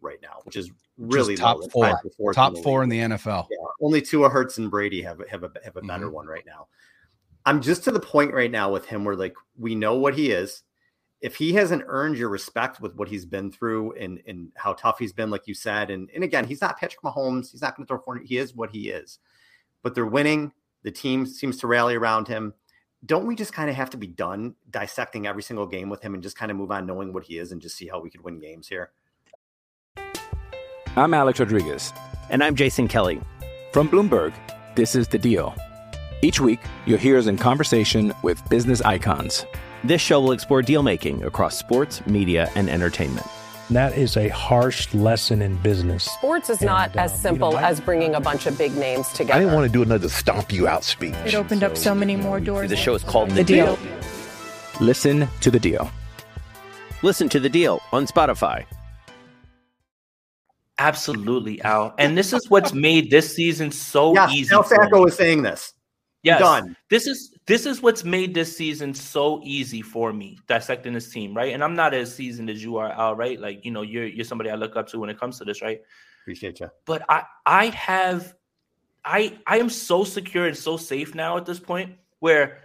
right 0.00 0.18
now, 0.20 0.40
which 0.42 0.56
is 0.56 0.72
really 0.98 1.36
top 1.36 1.60
low. 1.60 1.68
four. 1.68 2.32
top 2.32 2.56
in 2.56 2.62
four 2.64 2.82
in 2.82 2.88
the 2.88 2.98
NFL. 2.98 3.46
Yeah, 3.48 3.58
only 3.80 4.02
Tua 4.02 4.28
Hurts 4.28 4.58
and 4.58 4.68
Brady 4.68 5.02
have 5.02 5.22
have 5.30 5.44
a 5.44 5.52
have 5.62 5.76
a 5.76 5.82
better 5.82 6.06
mm-hmm. 6.06 6.16
one 6.16 6.26
right 6.26 6.42
now. 6.44 6.66
I'm 7.46 7.60
just 7.60 7.84
to 7.84 7.92
the 7.92 8.00
point 8.00 8.34
right 8.34 8.50
now 8.50 8.72
with 8.72 8.86
him 8.86 9.04
where 9.04 9.14
like 9.14 9.36
we 9.56 9.76
know 9.76 9.94
what 9.94 10.14
he 10.16 10.32
is. 10.32 10.64
If 11.20 11.36
he 11.36 11.52
hasn't 11.52 11.84
earned 11.86 12.18
your 12.18 12.28
respect 12.28 12.80
with 12.80 12.96
what 12.96 13.06
he's 13.06 13.24
been 13.24 13.52
through 13.52 13.92
and 13.92 14.20
and 14.26 14.50
how 14.56 14.72
tough 14.72 14.98
he's 14.98 15.12
been, 15.12 15.30
like 15.30 15.46
you 15.46 15.54
said, 15.54 15.90
and 15.90 16.10
and 16.12 16.24
again, 16.24 16.44
he's 16.44 16.60
not 16.60 16.76
Patrick 16.76 17.02
Mahomes. 17.02 17.52
He's 17.52 17.62
not 17.62 17.76
going 17.76 17.86
to 17.86 17.88
throw 17.88 18.02
400. 18.02 18.26
He 18.26 18.38
is 18.38 18.56
what 18.56 18.70
he 18.70 18.90
is. 18.90 19.20
But 19.84 19.94
they're 19.94 20.06
winning. 20.06 20.50
The 20.82 20.90
team 20.90 21.24
seems 21.24 21.58
to 21.58 21.68
rally 21.68 21.94
around 21.94 22.26
him. 22.26 22.52
Don't 23.04 23.26
we 23.26 23.34
just 23.34 23.52
kind 23.52 23.68
of 23.68 23.74
have 23.74 23.90
to 23.90 23.96
be 23.96 24.06
done 24.06 24.54
dissecting 24.70 25.26
every 25.26 25.42
single 25.42 25.66
game 25.66 25.88
with 25.88 26.02
him 26.02 26.14
and 26.14 26.22
just 26.22 26.36
kind 26.36 26.52
of 26.52 26.56
move 26.56 26.70
on, 26.70 26.86
knowing 26.86 27.12
what 27.12 27.24
he 27.24 27.36
is, 27.36 27.50
and 27.50 27.60
just 27.60 27.76
see 27.76 27.88
how 27.88 28.00
we 28.00 28.10
could 28.10 28.22
win 28.22 28.38
games 28.38 28.68
here? 28.68 28.92
I'm 30.94 31.12
Alex 31.12 31.40
Rodriguez, 31.40 31.92
and 32.30 32.44
I'm 32.44 32.54
Jason 32.54 32.86
Kelly 32.86 33.20
from 33.72 33.88
Bloomberg. 33.88 34.32
This 34.76 34.94
is 34.94 35.08
the 35.08 35.18
Deal. 35.18 35.52
Each 36.22 36.38
week, 36.38 36.60
you'll 36.86 36.98
hear 36.98 37.18
us 37.18 37.26
in 37.26 37.36
conversation 37.36 38.12
with 38.22 38.48
business 38.48 38.80
icons. 38.82 39.46
This 39.82 40.00
show 40.00 40.20
will 40.20 40.30
explore 40.30 40.62
deal 40.62 40.84
making 40.84 41.24
across 41.24 41.58
sports, 41.58 42.06
media, 42.06 42.52
and 42.54 42.70
entertainment. 42.70 43.26
That 43.70 43.96
is 43.96 44.16
a 44.16 44.28
harsh 44.28 44.92
lesson 44.92 45.40
in 45.40 45.56
business. 45.58 46.04
Sports 46.04 46.50
is 46.50 46.58
and, 46.58 46.66
not 46.66 46.94
uh, 46.96 47.00
as 47.00 47.20
simple 47.20 47.50
you 47.50 47.54
know, 47.54 47.60
I, 47.60 47.70
as 47.70 47.80
bringing 47.80 48.14
a 48.14 48.20
bunch 48.20 48.46
of 48.46 48.58
big 48.58 48.76
names 48.76 49.08
together. 49.08 49.34
I 49.34 49.38
didn't 49.38 49.54
want 49.54 49.66
to 49.66 49.72
do 49.72 49.82
another 49.82 50.08
stomp 50.08 50.52
you 50.52 50.68
out 50.68 50.84
speech. 50.84 51.14
It 51.24 51.34
opened 51.34 51.60
so, 51.60 51.66
up 51.68 51.76
so 51.76 51.94
many 51.94 52.16
more 52.16 52.40
doors. 52.40 52.68
The 52.68 52.76
show 52.76 52.94
is 52.94 53.02
called 53.02 53.30
The, 53.30 53.36
the 53.36 53.44
deal. 53.44 53.76
deal. 53.76 53.92
Listen 54.80 55.28
to 55.40 55.50
the 55.50 55.60
deal. 55.60 55.90
Listen 57.02 57.28
to 57.30 57.40
the 57.40 57.48
deal 57.48 57.80
on 57.92 58.06
Spotify. 58.06 58.64
Absolutely, 60.78 61.60
Al. 61.62 61.94
And 61.98 62.18
this 62.18 62.32
is 62.32 62.50
what's 62.50 62.72
made 62.72 63.10
this 63.10 63.34
season 63.34 63.70
so 63.70 64.14
yes, 64.14 64.32
easy. 64.32 64.54
Al 64.54 64.64
Sacco 64.64 65.02
was 65.02 65.16
saying 65.16 65.42
this. 65.42 65.72
Yes. 66.22 66.40
Done. 66.40 66.76
This 66.88 67.06
is 67.06 67.36
this 67.46 67.66
is 67.66 67.82
what's 67.82 68.04
made 68.04 68.32
this 68.32 68.56
season 68.56 68.94
so 68.94 69.40
easy 69.42 69.82
for 69.82 70.12
me 70.12 70.38
dissecting 70.46 70.92
this 70.92 71.10
team, 71.10 71.36
right? 71.36 71.52
And 71.52 71.64
I'm 71.64 71.74
not 71.74 71.94
as 71.94 72.14
seasoned 72.14 72.48
as 72.48 72.62
you 72.62 72.76
are, 72.76 72.92
Al, 72.92 73.16
right? 73.16 73.40
Like, 73.40 73.64
you 73.64 73.72
know, 73.72 73.82
you're 73.82 74.06
you're 74.06 74.24
somebody 74.24 74.50
I 74.50 74.54
look 74.54 74.76
up 74.76 74.86
to 74.88 75.00
when 75.00 75.10
it 75.10 75.18
comes 75.18 75.38
to 75.38 75.44
this, 75.44 75.62
right? 75.62 75.80
Appreciate 76.22 76.60
you. 76.60 76.70
But 76.86 77.02
I 77.08 77.24
I 77.44 77.66
have 77.66 78.34
I 79.04 79.36
I 79.46 79.58
am 79.58 79.68
so 79.68 80.04
secure 80.04 80.46
and 80.46 80.56
so 80.56 80.76
safe 80.76 81.14
now 81.14 81.36
at 81.36 81.44
this 81.44 81.58
point 81.58 81.96
where 82.20 82.58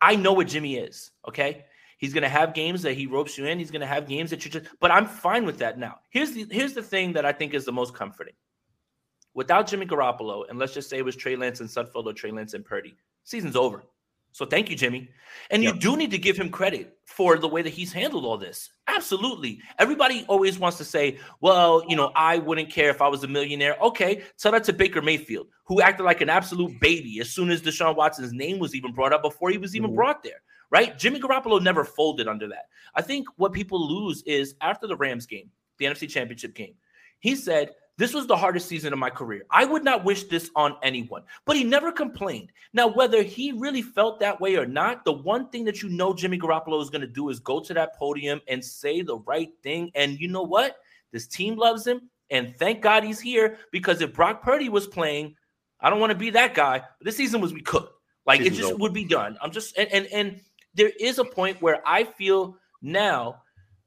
I 0.00 0.16
know 0.16 0.32
what 0.32 0.48
Jimmy 0.48 0.74
is, 0.74 1.12
okay? 1.28 1.66
He's 1.98 2.12
gonna 2.12 2.28
have 2.28 2.52
games 2.52 2.82
that 2.82 2.94
he 2.94 3.06
ropes 3.06 3.38
you 3.38 3.46
in. 3.46 3.60
He's 3.60 3.70
gonna 3.70 3.86
have 3.86 4.08
games 4.08 4.30
that 4.30 4.44
you 4.44 4.50
just 4.50 4.66
but 4.80 4.90
I'm 4.90 5.06
fine 5.06 5.46
with 5.46 5.58
that 5.58 5.78
now. 5.78 6.00
Here's 6.10 6.32
the 6.32 6.48
here's 6.50 6.72
the 6.72 6.82
thing 6.82 7.12
that 7.12 7.24
I 7.24 7.30
think 7.30 7.54
is 7.54 7.64
the 7.64 7.70
most 7.70 7.94
comforting 7.94 8.34
without 9.34 9.66
Jimmy 9.66 9.86
Garoppolo, 9.86 10.48
and 10.48 10.58
let's 10.58 10.74
just 10.74 10.90
say 10.90 10.98
it 10.98 11.04
was 11.04 11.16
Trey 11.16 11.36
Lance 11.36 11.60
and 11.60 11.68
Sudfeld 11.68 12.06
or 12.06 12.12
Trey 12.12 12.30
Lance 12.30 12.54
and 12.54 12.64
Purdy, 12.64 12.94
season's 13.24 13.56
over. 13.56 13.84
So 14.32 14.46
thank 14.46 14.70
you, 14.70 14.76
Jimmy. 14.76 15.10
And 15.50 15.62
yep. 15.62 15.74
you 15.74 15.80
do 15.80 15.96
need 15.96 16.10
to 16.10 16.18
give 16.18 16.38
him 16.38 16.48
credit 16.48 16.96
for 17.04 17.36
the 17.36 17.48
way 17.48 17.60
that 17.60 17.70
he's 17.70 17.92
handled 17.92 18.24
all 18.24 18.38
this. 18.38 18.70
Absolutely. 18.88 19.60
Everybody 19.78 20.24
always 20.26 20.58
wants 20.58 20.78
to 20.78 20.84
say, 20.84 21.18
well, 21.42 21.84
you 21.86 21.96
know, 21.96 22.10
I 22.16 22.38
wouldn't 22.38 22.70
care 22.70 22.88
if 22.88 23.02
I 23.02 23.08
was 23.08 23.22
a 23.24 23.28
millionaire. 23.28 23.76
Okay, 23.82 24.22
tell 24.38 24.52
that 24.52 24.64
to 24.64 24.72
Baker 24.72 25.02
Mayfield, 25.02 25.48
who 25.64 25.82
acted 25.82 26.04
like 26.04 26.22
an 26.22 26.30
absolute 26.30 26.80
baby 26.80 27.20
as 27.20 27.28
soon 27.28 27.50
as 27.50 27.60
Deshaun 27.60 27.94
Watson's 27.94 28.32
name 28.32 28.58
was 28.58 28.74
even 28.74 28.92
brought 28.92 29.12
up 29.12 29.22
before 29.22 29.50
he 29.50 29.58
was 29.58 29.76
even 29.76 29.90
mm-hmm. 29.90 29.96
brought 29.96 30.22
there, 30.22 30.40
right? 30.70 30.98
Jimmy 30.98 31.20
Garoppolo 31.20 31.62
never 31.62 31.84
folded 31.84 32.26
under 32.26 32.48
that. 32.48 32.68
I 32.94 33.02
think 33.02 33.28
what 33.36 33.52
people 33.52 33.86
lose 33.86 34.22
is 34.22 34.54
after 34.62 34.86
the 34.86 34.96
Rams 34.96 35.26
game, 35.26 35.50
the 35.76 35.84
NFC 35.84 36.08
Championship 36.08 36.54
game, 36.54 36.74
he 37.20 37.36
said, 37.36 37.72
this 37.98 38.14
was 38.14 38.26
the 38.26 38.36
hardest 38.36 38.68
season 38.68 38.92
of 38.92 38.98
my 38.98 39.10
career. 39.10 39.44
I 39.50 39.64
would 39.64 39.84
not 39.84 40.04
wish 40.04 40.24
this 40.24 40.50
on 40.56 40.76
anyone, 40.82 41.22
but 41.44 41.56
he 41.56 41.64
never 41.64 41.92
complained. 41.92 42.50
Now, 42.72 42.88
whether 42.88 43.22
he 43.22 43.52
really 43.52 43.82
felt 43.82 44.18
that 44.20 44.40
way 44.40 44.56
or 44.56 44.66
not, 44.66 45.04
the 45.04 45.12
one 45.12 45.48
thing 45.50 45.64
that 45.66 45.82
you 45.82 45.88
know 45.90 46.14
Jimmy 46.14 46.38
Garoppolo 46.38 46.80
is 46.82 46.90
going 46.90 47.02
to 47.02 47.06
do 47.06 47.28
is 47.28 47.38
go 47.38 47.60
to 47.60 47.74
that 47.74 47.96
podium 47.96 48.40
and 48.48 48.64
say 48.64 49.02
the 49.02 49.18
right 49.18 49.50
thing. 49.62 49.90
And 49.94 50.18
you 50.18 50.28
know 50.28 50.42
what? 50.42 50.76
This 51.12 51.26
team 51.26 51.56
loves 51.56 51.86
him. 51.86 52.08
And 52.30 52.56
thank 52.56 52.80
God 52.80 53.04
he's 53.04 53.20
here 53.20 53.58
because 53.70 54.00
if 54.00 54.14
Brock 54.14 54.42
Purdy 54.42 54.70
was 54.70 54.86
playing, 54.86 55.36
I 55.80 55.90
don't 55.90 56.00
want 56.00 56.12
to 56.12 56.18
be 56.18 56.30
that 56.30 56.54
guy, 56.54 56.78
but 56.78 57.04
this 57.04 57.16
season 57.16 57.42
was 57.42 57.52
we 57.52 57.60
could. 57.60 57.86
Like 58.24 58.40
it 58.40 58.54
just 58.54 58.78
would 58.78 58.94
be 58.94 59.04
done. 59.04 59.36
I'm 59.42 59.50
just 59.50 59.76
and 59.76 59.92
and 59.92 60.06
and 60.06 60.40
there 60.74 60.92
is 60.98 61.18
a 61.18 61.24
point 61.24 61.60
where 61.60 61.82
I 61.84 62.04
feel 62.04 62.56
now 62.80 63.41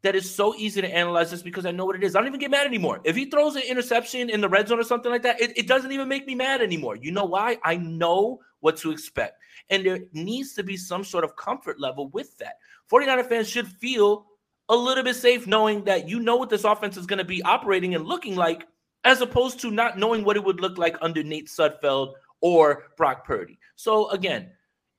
that 0.05 0.15
is 0.15 0.33
so 0.33 0.53
easy 0.55 0.81
to 0.81 0.95
analyze 0.95 1.31
this 1.31 1.41
because 1.41 1.65
I 1.65 1.71
know 1.71 1.83
what 1.83 1.95
it 1.95 2.03
is. 2.03 2.15
I 2.15 2.19
don't 2.19 2.27
even 2.27 2.39
get 2.39 2.51
mad 2.51 2.67
anymore. 2.67 3.01
If 3.03 3.15
he 3.15 3.25
throws 3.25 3.55
an 3.55 3.63
interception 3.63 4.29
in 4.29 4.39
the 4.39 4.47
red 4.47 4.67
zone 4.67 4.79
or 4.79 4.83
something 4.83 5.11
like 5.11 5.23
that, 5.23 5.41
it, 5.41 5.57
it 5.57 5.67
doesn't 5.67 5.91
even 5.91 6.07
make 6.07 6.27
me 6.27 6.35
mad 6.35 6.61
anymore. 6.61 6.95
You 6.95 7.11
know 7.11 7.25
why? 7.25 7.57
I 7.63 7.77
know 7.77 8.39
what 8.59 8.77
to 8.77 8.91
expect. 8.91 9.41
And 9.71 9.83
there 9.83 10.01
needs 10.13 10.53
to 10.53 10.63
be 10.63 10.77
some 10.77 11.03
sort 11.03 11.23
of 11.23 11.35
comfort 11.35 11.79
level 11.79 12.09
with 12.09 12.37
that. 12.37 12.59
49er 12.91 13.27
fans 13.27 13.49
should 13.49 13.67
feel 13.67 14.27
a 14.69 14.75
little 14.75 15.03
bit 15.03 15.15
safe 15.15 15.47
knowing 15.47 15.83
that 15.85 16.07
you 16.07 16.19
know 16.19 16.35
what 16.35 16.51
this 16.51 16.65
offense 16.65 16.97
is 16.97 17.07
going 17.07 17.17
to 17.17 17.25
be 17.25 17.41
operating 17.41 17.95
and 17.95 18.05
looking 18.05 18.35
like, 18.35 18.67
as 19.05 19.21
opposed 19.21 19.59
to 19.61 19.71
not 19.71 19.97
knowing 19.97 20.23
what 20.23 20.37
it 20.37 20.43
would 20.43 20.61
look 20.61 20.77
like 20.77 20.97
under 21.01 21.23
Nate 21.23 21.47
Sudfeld 21.47 22.13
or 22.41 22.83
Brock 22.95 23.25
Purdy. 23.25 23.57
So 23.75 24.09
again, 24.11 24.51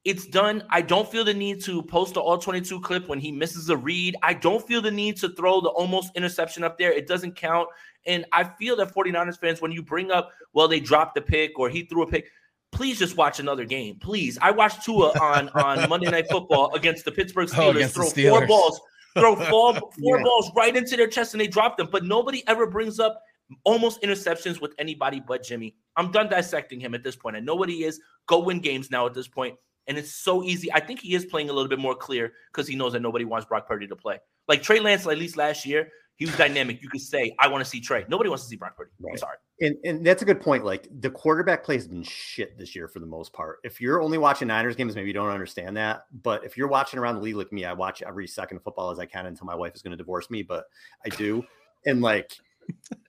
it's 0.06 0.25
done. 0.25 0.62
I 0.70 0.82
don't 0.82 1.10
feel 1.10 1.25
the 1.25 1.34
need 1.34 1.60
to 1.64 1.82
post 1.82 2.14
the 2.14 2.20
all 2.20 2.38
22 2.38 2.80
clip 2.80 3.08
when 3.08 3.18
he 3.18 3.32
misses 3.32 3.70
a 3.70 3.76
read. 3.76 4.14
I 4.22 4.34
don't 4.34 4.64
feel 4.64 4.80
the 4.80 4.90
need 4.90 5.16
to 5.16 5.30
throw 5.30 5.60
the 5.60 5.70
almost 5.70 6.12
interception 6.14 6.62
up 6.62 6.78
there. 6.78 6.92
It 6.92 7.08
doesn't 7.08 7.34
count. 7.34 7.68
And 8.06 8.25
I 8.30 8.44
feel 8.44 8.76
that 8.76 8.94
49ers 8.94 9.36
fans, 9.36 9.60
when 9.60 9.72
you 9.72 9.82
bring 9.82 10.12
up, 10.12 10.30
well, 10.52 10.68
they 10.68 10.78
dropped 10.78 11.16
the 11.16 11.22
pick 11.22 11.58
or 11.58 11.68
he 11.68 11.86
threw 11.86 12.02
a 12.02 12.06
pick, 12.06 12.28
please 12.70 13.00
just 13.00 13.16
watch 13.16 13.40
another 13.40 13.64
game. 13.64 13.98
Please. 13.98 14.38
I 14.40 14.52
watched 14.52 14.84
Tua 14.84 15.08
on, 15.20 15.48
on 15.48 15.88
Monday 15.88 16.08
Night 16.08 16.28
Football 16.30 16.72
against 16.76 17.04
the 17.04 17.10
Pittsburgh 17.10 17.48
oh, 17.54 17.56
Steelers 17.56 17.84
oh, 17.86 17.88
throw 17.88 18.04
Steelers. 18.04 18.30
four 18.30 18.46
balls, 18.46 18.80
throw 19.18 19.34
four, 19.50 19.75
four 19.75 20.18
yeah. 20.18 20.22
balls 20.22 20.52
right 20.56 20.76
into 20.76 20.96
their 20.96 21.08
chest 21.08 21.34
and 21.34 21.40
they 21.40 21.48
dropped 21.48 21.78
them. 21.78 21.88
But 21.90 22.04
nobody 22.04 22.44
ever 22.46 22.68
brings 22.68 23.00
up 23.00 23.20
almost 23.64 24.00
interceptions 24.02 24.60
with 24.60 24.72
anybody 24.78 25.18
but 25.18 25.42
Jimmy. 25.42 25.75
I'm 25.96 26.12
done 26.12 26.28
dissecting 26.28 26.78
him 26.78 26.94
at 26.94 27.02
this 27.02 27.16
point. 27.16 27.34
I 27.34 27.40
know 27.40 27.56
what 27.56 27.68
he 27.68 27.82
is. 27.82 28.00
Go 28.26 28.38
win 28.38 28.60
games 28.60 28.88
now 28.92 29.04
at 29.06 29.12
this 29.12 29.26
point. 29.26 29.56
And 29.88 29.97
it's 29.97 30.12
so 30.12 30.43
easy. 30.43 30.73
I 30.73 30.81
think 30.81 31.00
he 31.00 31.14
is 31.14 31.25
playing 31.25 31.49
a 31.49 31.52
little 31.52 31.69
bit 31.69 31.78
more 31.78 31.95
clear 31.95 32.33
because 32.52 32.66
he 32.66 32.76
knows 32.76 32.93
that 32.93 33.00
nobody 33.00 33.25
wants 33.25 33.47
Brock 33.47 33.69
Purdy 33.69 33.87
to 33.87 33.97
play. 33.97 34.19
Like 34.49 34.62
Trey 34.62 34.81
Lance, 34.81 35.07
at 35.07 35.19
least 35.19 35.37
last 35.37 35.64
year, 35.64 35.88
he 36.16 36.25
was 36.25 36.37
dynamic. 36.37 36.83
You 36.83 36.88
could 36.88 37.00
say, 37.00 37.35
I 37.38 37.49
want 37.49 37.62
to 37.62 37.71
see 37.71 37.81
Trey. 37.81 38.05
Nobody 38.09 38.31
wants 38.31 38.45
to 38.45 38.49
see 38.49 38.57
Brock 38.57 38.76
Purdy. 38.76 38.90
Right. 39.00 39.12
I'm 39.12 39.19
sorry. 39.19 39.37
And, 39.61 39.76
and 39.85 40.05
that's 40.05 40.23
a 40.23 40.25
good 40.25 40.40
point. 40.40 40.64
Like 40.64 40.88
the 41.00 41.11
quarterback 41.11 41.62
play 41.62 41.76
has 41.76 41.87
been 41.87 42.02
shit 42.02 42.59
this 42.59 42.75
year 42.75 42.88
for 42.88 43.00
the 43.00 43.07
most 43.07 43.33
part. 43.33 43.59
If 43.64 43.81
you're 43.81 44.00
only 44.00 44.19
watching 44.19 44.49
Niners 44.49 44.76
games, 44.76 44.97
maybe 44.97 45.09
you 45.09 45.14
don't 45.14 45.31
understand 45.31 45.76
that. 45.76 46.05
But 46.23 46.45
if 46.45 46.57
you're 46.57 46.69
watching 46.69 46.99
around 46.99 47.16
the 47.16 47.21
league 47.21 47.37
like 47.37 47.52
me, 47.52 47.64
I 47.64 47.75
watch 47.75 48.02
every 48.02 48.26
second 48.26 48.57
of 48.57 48.64
football 48.64 48.90
as 48.90 48.99
I 48.99 49.07
can 49.07 49.26
until 49.26 49.47
my 49.47 49.55
wife 49.55 49.75
is 49.75 49.83
going 49.83 49.93
to 49.93 49.97
divorce 49.97 50.31
me, 50.31 50.43
but 50.43 50.64
I 51.05 51.11
do. 51.11 51.45
And 51.85 52.00
like 52.00 52.33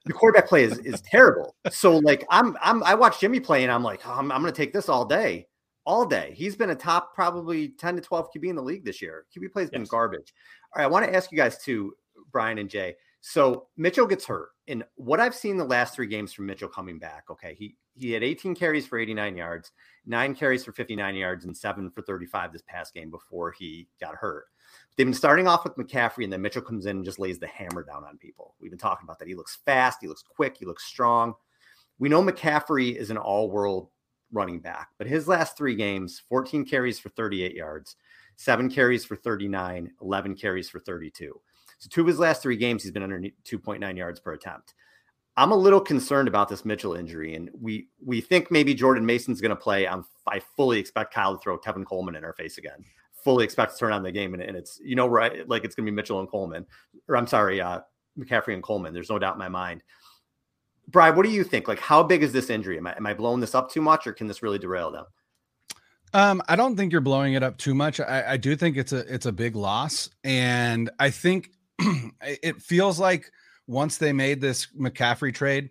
the 0.06 0.14
quarterback 0.14 0.48
play 0.48 0.64
is, 0.66 0.78
is 0.80 1.02
terrible. 1.02 1.56
So 1.72 1.98
like 1.98 2.26
I'm 2.30 2.56
I'm 2.62 2.84
I 2.84 2.94
watch 2.94 3.20
Jimmy 3.20 3.40
play 3.40 3.64
and 3.64 3.72
I'm 3.72 3.84
like, 3.84 4.02
oh, 4.06 4.12
I'm, 4.12 4.32
I'm 4.32 4.42
gonna 4.42 4.52
take 4.52 4.74
this 4.74 4.90
all 4.90 5.06
day 5.06 5.48
all 5.88 6.06
day. 6.06 6.34
He's 6.36 6.56
been 6.56 6.72
a 6.72 6.75
top 6.75 7.15
probably 7.15 7.70
10 7.70 7.96
to 7.96 8.01
12 8.01 8.29
QB 8.36 8.50
in 8.50 8.56
the 8.58 8.62
league 8.62 8.84
this 8.84 9.01
year. 9.01 9.25
QB 9.36 9.53
play 9.53 9.63
has 9.63 9.70
yes. 9.72 9.79
been 9.79 9.86
garbage. 9.86 10.34
All 10.75 10.82
right, 10.82 10.84
I 10.84 10.88
want 10.88 11.06
to 11.06 11.15
ask 11.15 11.32
you 11.32 11.38
guys 11.38 11.58
too, 11.58 11.94
Brian 12.29 12.58
and 12.58 12.70
Jay. 12.70 12.96
So 13.22 13.67
Mitchell 13.77 14.06
gets 14.06 14.25
hurt. 14.25 14.50
And 14.67 14.84
what 14.96 15.22
I've 15.22 15.34
seen 15.34 15.56
the 15.56 15.63
last 15.63 15.96
three 15.96 16.08
games 16.08 16.34
from 16.34 16.46
Mitchell 16.46 16.67
coming 16.67 17.00
back, 17.00 17.24
okay, 17.32 17.56
he 17.58 17.77
he 17.96 18.12
had 18.12 18.22
18 18.22 18.53
carries 18.53 18.86
for 18.86 19.00
89 19.00 19.38
yards, 19.38 19.72
nine 20.06 20.36
carries 20.36 20.63
for 20.63 20.72
59 20.72 21.15
yards, 21.15 21.46
and 21.46 21.56
seven 21.56 21.89
for 21.89 22.01
35 22.03 22.51
this 22.51 22.62
past 22.67 22.94
game 22.94 23.10
before 23.10 23.51
he 23.51 23.88
got 24.00 24.13
hurt. 24.13 24.46
They've 24.96 25.08
been 25.08 25.13
starting 25.13 25.48
off 25.48 25.63
with 25.63 25.77
McCaffrey, 25.77 26.25
and 26.25 26.32
then 26.32 26.41
Mitchell 26.41 26.62
comes 26.62 26.86
in 26.86 26.98
and 26.98 27.06
just 27.06 27.17
lays 27.17 27.39
the 27.39 27.48
hammer 27.48 27.84
down 27.84 28.03
on 28.03 28.17
people. 28.17 28.56
We've 28.60 28.70
been 28.70 28.77
talking 28.77 29.06
about 29.06 29.20
that. 29.20 29.27
He 29.27 29.36
looks 29.36 29.60
fast, 29.65 30.00
he 30.01 30.08
looks 30.08 30.22
quick, 30.22 30.58
he 30.60 30.65
looks 30.65 30.86
strong. 30.86 31.34
We 31.98 32.10
know 32.10 32.22
McCaffrey 32.22 32.96
is 32.96 33.10
an 33.10 33.17
all-world 33.17 33.89
running 34.32 34.60
back. 34.60 34.90
But 34.98 35.08
his 35.08 35.28
last 35.28 35.58
three 35.58 35.76
games 35.76 36.22
14 36.30 36.66
carries 36.66 37.00
for 37.00 37.10
38 37.10 37.56
yards, 37.56 37.96
seven 38.36 38.70
carries 38.70 39.06
for 39.06 39.16
39, 39.16 39.92
11 40.02 40.36
carries 40.36 40.70
for 40.70 40.80
32. 40.80 41.40
So, 41.80 41.90
two 41.92 42.02
of 42.02 42.08
his 42.08 42.20
last 42.20 42.42
three 42.42 42.58
games, 42.58 42.84
he's 42.84 42.92
been 42.92 43.04
under 43.04 43.20
2.9 43.20 43.98
yards 43.98 44.20
per 44.20 44.34
attempt. 44.34 44.74
I'm 45.38 45.52
a 45.52 45.56
little 45.56 45.80
concerned 45.80 46.28
about 46.28 46.50
this 46.50 46.66
Mitchell 46.66 46.96
injury, 46.96 47.36
and 47.36 47.52
we 47.62 47.90
we 48.04 48.22
think 48.22 48.50
maybe 48.50 48.74
Jordan 48.74 49.06
Mason's 49.06 49.40
going 49.40 49.52
to 49.52 49.56
play. 49.56 49.88
I'm 49.88 50.04
I 50.26 50.40
fully 50.40 50.80
expect 50.80 51.14
Kyle 51.14 51.38
to 51.38 51.42
throw 51.42 51.60
Tevin 51.60 51.86
Coleman 51.86 52.16
in 52.16 52.26
our 52.26 52.34
face 52.34 52.58
again. 52.58 52.84
Fully 53.24 53.44
expect 53.44 53.74
to 53.74 53.78
turn 53.78 53.94
on 53.94 54.02
the 54.02 54.12
game, 54.12 54.34
and, 54.34 54.42
and 54.42 54.58
it's 54.58 54.80
you 54.84 54.96
know 54.96 55.08
right 55.08 55.48
like 55.48 55.64
it's 55.64 55.76
going 55.76 55.86
to 55.86 55.92
be 55.92 55.96
Mitchell 55.96 56.20
and 56.20 56.30
Coleman, 56.30 56.66
or 57.08 57.16
I'm 57.16 57.28
sorry, 57.28 57.62
uh, 57.62 57.82
McCaffrey 58.18 58.56
and 58.56 58.64
Coleman. 58.64 58.96
There's 58.96 59.12
no 59.12 59.20
doubt 59.20 59.36
in 59.36 59.40
my 59.40 59.50
mind. 59.50 59.84
Brian, 60.88 61.15
what 61.15 61.25
do 61.25 61.32
you 61.32 61.44
think? 61.44 61.67
Like, 61.67 61.79
how 61.79 62.01
big 62.03 62.24
is 62.24 62.32
this 62.32 62.50
injury? 62.50 62.77
Am 62.77 62.88
I, 62.88 62.96
am 62.96 63.06
I 63.06 63.13
blowing 63.13 63.39
this 63.41 63.53
up 63.53 63.70
too 63.70 63.82
much, 63.82 64.08
or 64.08 64.13
can 64.13 64.27
this 64.27 64.41
really 64.41 64.60
derail 64.60 64.91
them? 64.91 65.06
Um, 66.13 66.41
I 66.48 66.56
don't 66.56 66.77
think 66.77 66.91
you're 66.91 67.01
blowing 67.01 67.34
it 67.34 67.44
up 67.44 67.58
too 67.58 67.75
much. 67.75 68.00
I, 68.00 68.24
I 68.32 68.38
do 68.38 68.56
think 68.56 68.77
it's 68.77 68.94
a 68.94 69.00
it's 69.13 69.25
a 69.25 69.32
big 69.32 69.56
loss, 69.56 70.10
and 70.24 70.89
I 71.00 71.10
think 71.10 71.51
it 72.22 72.62
feels 72.62 73.00
like 73.00 73.29
once 73.67 73.98
they 73.98 74.13
made 74.13 74.39
this 74.39 74.67
McCaffrey 74.79 75.34
trade 75.34 75.70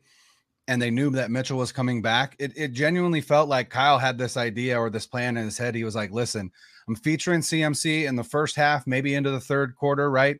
and 0.68 0.82
they 0.82 0.90
knew 0.90 1.10
that 1.10 1.30
Mitchell 1.30 1.56
was 1.56 1.72
coming 1.72 2.02
back, 2.02 2.36
it, 2.38 2.52
it 2.56 2.72
genuinely 2.72 3.22
felt 3.22 3.48
like 3.48 3.70
Kyle 3.70 3.98
had 3.98 4.18
this 4.18 4.36
idea 4.36 4.78
or 4.78 4.90
this 4.90 5.06
plan 5.06 5.36
in 5.36 5.44
his 5.44 5.56
head. 5.56 5.74
He 5.74 5.84
was 5.84 5.94
like, 5.94 6.10
listen, 6.10 6.50
I'm 6.88 6.96
featuring 6.96 7.40
CMC 7.40 8.06
in 8.06 8.16
the 8.16 8.24
first 8.24 8.56
half, 8.56 8.86
maybe 8.86 9.14
into 9.14 9.30
the 9.30 9.40
third 9.40 9.74
quarter, 9.76 10.10
right? 10.10 10.38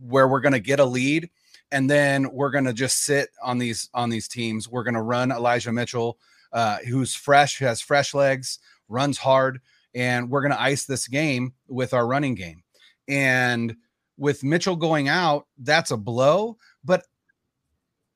Where 0.00 0.28
we're 0.28 0.40
going 0.40 0.52
to 0.52 0.60
get 0.60 0.80
a 0.80 0.84
lead 0.84 1.28
and 1.72 1.88
then 1.90 2.30
we're 2.32 2.50
going 2.50 2.66
to 2.66 2.72
just 2.72 3.02
sit 3.02 3.30
on 3.42 3.58
these 3.58 3.88
on 3.94 4.10
these 4.10 4.28
teams. 4.28 4.68
We're 4.68 4.84
going 4.84 4.94
to 4.94 5.02
run 5.02 5.32
Elijah 5.32 5.72
Mitchell, 5.72 6.18
uh, 6.52 6.78
who's 6.86 7.14
fresh, 7.14 7.58
who 7.58 7.64
has 7.64 7.80
fresh 7.80 8.14
legs, 8.14 8.58
runs 8.88 9.18
hard, 9.18 9.60
and 9.94 10.30
we're 10.30 10.42
going 10.42 10.52
to 10.52 10.60
ice 10.60 10.84
this 10.84 11.08
game 11.08 11.54
with 11.66 11.94
our 11.94 12.06
running 12.06 12.34
game. 12.34 12.62
And 13.08 13.74
with 14.18 14.44
Mitchell 14.44 14.76
going 14.76 15.08
out, 15.08 15.46
that's 15.58 15.90
a 15.90 15.96
blow. 15.96 16.58
But 16.84 17.06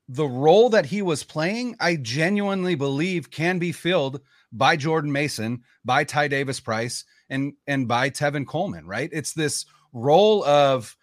the 0.07 0.27
role 0.27 0.69
that 0.69 0.85
he 0.85 1.01
was 1.01 1.23
playing, 1.23 1.75
I 1.79 1.97
genuinely 1.97 2.75
believe 2.75 3.31
can 3.31 3.57
be 3.59 3.71
filled 3.71 4.21
by 4.51 4.77
Jordan 4.77 5.11
Mason, 5.11 5.63
by 5.83 6.03
Ty 6.03 6.29
Davis 6.29 6.59
Price, 6.59 7.03
and 7.29 7.53
and 7.65 7.87
by 7.87 8.11
Tevin 8.11 8.45
Coleman. 8.45 8.85
Right? 8.85 9.09
It's 9.11 9.33
this 9.33 9.65
role 9.93 10.45
of 10.45 10.95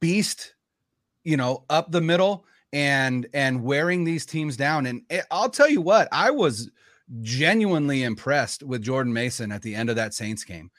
beast 0.00 0.54
you 1.24 1.36
know, 1.36 1.64
up 1.70 1.90
the 1.90 2.00
middle 2.00 2.44
and 2.72 3.26
and 3.34 3.62
wearing 3.62 4.04
these 4.04 4.26
teams 4.26 4.56
down. 4.56 4.86
And 4.86 5.02
it, 5.10 5.24
I'll 5.30 5.50
tell 5.50 5.68
you 5.68 5.80
what, 5.80 6.08
I 6.12 6.30
was 6.30 6.70
genuinely 7.20 8.04
impressed 8.04 8.62
with 8.62 8.82
Jordan 8.82 9.12
Mason 9.12 9.52
at 9.52 9.62
the 9.62 9.74
end 9.74 9.90
of 9.90 9.96
that 9.96 10.14
Saints 10.14 10.44
game. 10.44 10.70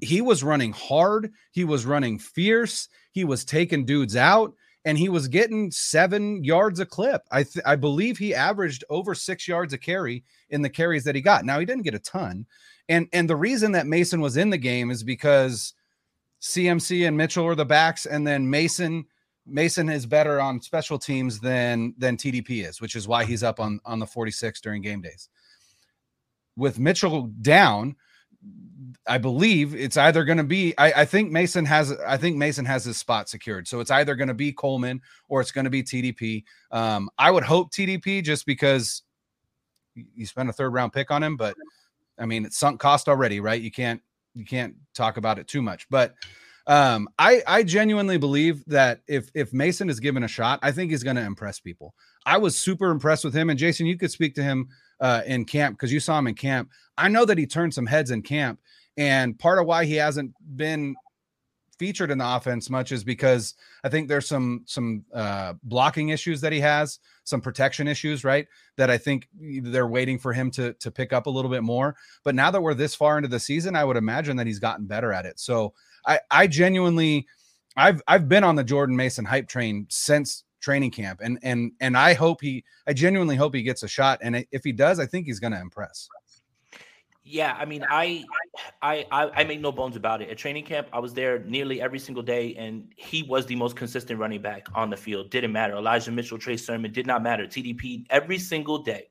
He 0.00 0.20
was 0.20 0.44
running 0.44 0.72
hard, 0.72 1.32
he 1.50 1.64
was 1.64 1.86
running 1.86 2.18
fierce, 2.18 2.88
he 3.10 3.24
was 3.24 3.44
taking 3.44 3.84
dudes 3.84 4.14
out, 4.14 4.54
and 4.84 4.96
he 4.96 5.08
was 5.08 5.26
getting 5.26 5.70
seven 5.70 6.44
yards 6.44 6.78
a 6.78 6.86
clip. 6.86 7.22
I 7.32 7.42
th- 7.42 7.64
I 7.66 7.74
believe 7.76 8.16
he 8.16 8.34
averaged 8.34 8.84
over 8.90 9.14
six 9.14 9.48
yards 9.48 9.72
a 9.72 9.78
carry 9.78 10.24
in 10.50 10.62
the 10.62 10.70
carries 10.70 11.04
that 11.04 11.14
he 11.14 11.20
got. 11.20 11.44
Now 11.44 11.58
he 11.58 11.66
didn't 11.66 11.82
get 11.82 11.94
a 11.94 12.00
ton, 12.00 12.46
and 12.88 13.08
and 13.12 13.28
the 13.28 13.36
reason 13.36 13.72
that 13.72 13.86
Mason 13.86 14.20
was 14.20 14.36
in 14.36 14.50
the 14.50 14.58
game 14.58 14.90
is 14.90 15.02
because 15.02 15.74
CMC 16.40 17.08
and 17.08 17.16
Mitchell 17.16 17.46
are 17.46 17.56
the 17.56 17.64
backs, 17.64 18.06
and 18.06 18.26
then 18.26 18.48
Mason 18.48 19.04
Mason 19.48 19.88
is 19.88 20.06
better 20.06 20.40
on 20.40 20.60
special 20.60 20.98
teams 20.98 21.40
than 21.40 21.94
than 21.98 22.16
TDP 22.16 22.66
is, 22.68 22.80
which 22.80 22.94
is 22.94 23.08
why 23.08 23.24
he's 23.24 23.42
up 23.42 23.60
on 23.60 23.80
on 23.84 23.98
the 23.98 24.06
46 24.06 24.60
during 24.60 24.82
game 24.82 25.00
days. 25.00 25.28
With 26.56 26.78
Mitchell 26.78 27.30
down, 27.40 27.96
I 29.06 29.18
believe 29.18 29.74
it's 29.74 29.96
either 29.96 30.24
going 30.24 30.38
to 30.38 30.44
be. 30.44 30.74
I, 30.76 31.02
I, 31.02 31.04
think 31.04 31.30
Mason 31.30 31.64
has. 31.64 31.92
I 32.06 32.16
think 32.16 32.36
Mason 32.36 32.64
has 32.64 32.84
his 32.84 32.96
spot 32.96 33.28
secured. 33.28 33.66
So 33.66 33.80
it's 33.80 33.90
either 33.90 34.14
going 34.14 34.28
to 34.28 34.34
be 34.34 34.52
Coleman 34.52 35.00
or 35.28 35.40
it's 35.40 35.52
going 35.52 35.64
to 35.64 35.70
be 35.70 35.82
TDP. 35.82 36.44
Um, 36.70 37.08
I 37.18 37.30
would 37.30 37.44
hope 37.44 37.72
TDP 37.72 38.22
just 38.22 38.46
because 38.46 39.02
you 39.94 40.26
spent 40.26 40.48
a 40.48 40.52
third 40.52 40.72
round 40.72 40.92
pick 40.92 41.10
on 41.10 41.22
him, 41.22 41.36
but 41.36 41.56
I 42.18 42.26
mean 42.26 42.44
it's 42.44 42.58
sunk 42.58 42.80
cost 42.80 43.08
already, 43.08 43.40
right? 43.40 43.60
You 43.60 43.70
can't 43.70 44.00
you 44.34 44.44
can't 44.44 44.74
talk 44.94 45.16
about 45.16 45.38
it 45.38 45.48
too 45.48 45.62
much, 45.62 45.88
but 45.90 46.14
um, 46.68 47.08
I 47.18 47.42
I 47.46 47.62
genuinely 47.62 48.18
believe 48.18 48.62
that 48.66 49.00
if 49.08 49.30
if 49.34 49.54
Mason 49.54 49.88
is 49.88 50.00
given 50.00 50.22
a 50.22 50.28
shot, 50.28 50.60
I 50.62 50.70
think 50.70 50.90
he's 50.90 51.02
going 51.02 51.16
to 51.16 51.22
impress 51.22 51.58
people. 51.58 51.94
I 52.26 52.36
was 52.36 52.56
super 52.56 52.90
impressed 52.90 53.24
with 53.24 53.34
him, 53.34 53.48
and 53.48 53.58
Jason, 53.58 53.86
you 53.86 53.96
could 53.96 54.10
speak 54.10 54.34
to 54.34 54.42
him 54.42 54.68
uh, 55.00 55.22
in 55.26 55.46
camp 55.46 55.76
because 55.76 55.92
you 55.92 55.98
saw 55.98 56.18
him 56.18 56.26
in 56.26 56.34
camp. 56.34 56.70
I 56.98 57.08
know 57.08 57.24
that 57.24 57.38
he 57.38 57.46
turned 57.46 57.72
some 57.72 57.86
heads 57.86 58.10
in 58.10 58.20
camp, 58.20 58.60
and 58.98 59.38
part 59.38 59.58
of 59.58 59.66
why 59.66 59.86
he 59.86 59.94
hasn't 59.94 60.34
been 60.56 60.94
featured 61.78 62.10
in 62.10 62.18
the 62.18 62.36
offense 62.36 62.68
much 62.68 62.90
is 62.90 63.04
because 63.04 63.54
I 63.82 63.88
think 63.88 64.08
there's 64.08 64.28
some 64.28 64.64
some 64.66 65.04
uh, 65.14 65.54
blocking 65.62 66.10
issues 66.10 66.42
that 66.42 66.52
he 66.52 66.60
has, 66.60 66.98
some 67.24 67.40
protection 67.40 67.88
issues, 67.88 68.24
right? 68.24 68.46
That 68.76 68.90
I 68.90 68.98
think 68.98 69.26
they're 69.34 69.86
waiting 69.86 70.18
for 70.18 70.34
him 70.34 70.50
to 70.52 70.74
to 70.74 70.90
pick 70.90 71.14
up 71.14 71.26
a 71.26 71.30
little 71.30 71.50
bit 71.50 71.62
more. 71.62 71.96
But 72.24 72.34
now 72.34 72.50
that 72.50 72.60
we're 72.60 72.74
this 72.74 72.94
far 72.94 73.16
into 73.16 73.28
the 73.28 73.40
season, 73.40 73.74
I 73.74 73.84
would 73.84 73.96
imagine 73.96 74.36
that 74.36 74.46
he's 74.46 74.58
gotten 74.58 74.86
better 74.86 75.14
at 75.14 75.24
it. 75.24 75.40
So 75.40 75.72
I 76.08 76.20
I 76.30 76.46
genuinely 76.48 77.26
I've 77.76 78.02
I've 78.08 78.28
been 78.28 78.42
on 78.42 78.56
the 78.56 78.64
Jordan 78.64 78.96
Mason 78.96 79.24
hype 79.24 79.48
train 79.48 79.86
since 79.90 80.44
training 80.60 80.90
camp 80.90 81.20
and 81.22 81.38
and 81.42 81.72
and 81.80 81.96
I 81.96 82.14
hope 82.14 82.40
he 82.40 82.64
I 82.88 82.92
genuinely 82.92 83.36
hope 83.36 83.54
he 83.54 83.62
gets 83.62 83.84
a 83.84 83.88
shot 83.88 84.18
and 84.22 84.44
if 84.50 84.64
he 84.64 84.72
does 84.72 84.98
I 84.98 85.06
think 85.06 85.26
he's 85.26 85.38
going 85.38 85.52
to 85.52 85.60
impress. 85.60 86.08
Yeah, 87.30 87.54
I 87.60 87.66
mean, 87.66 87.84
I, 87.90 88.24
I, 88.80 89.04
I, 89.12 89.44
make 89.44 89.60
no 89.60 89.70
bones 89.70 89.96
about 89.96 90.22
it. 90.22 90.30
At 90.30 90.38
training 90.38 90.64
camp, 90.64 90.88
I 90.94 90.98
was 90.98 91.12
there 91.12 91.40
nearly 91.40 91.78
every 91.78 91.98
single 91.98 92.22
day, 92.22 92.54
and 92.54 92.90
he 92.96 93.22
was 93.22 93.44
the 93.44 93.54
most 93.54 93.76
consistent 93.76 94.18
running 94.18 94.40
back 94.40 94.66
on 94.74 94.88
the 94.88 94.96
field. 94.96 95.28
Didn't 95.28 95.52
matter. 95.52 95.74
Elijah 95.74 96.10
Mitchell, 96.10 96.38
Trey 96.38 96.56
Sermon 96.56 96.90
did 96.90 97.06
not 97.06 97.22
matter. 97.22 97.46
TDP 97.46 98.06
every 98.08 98.38
single 98.38 98.78
day. 98.78 99.10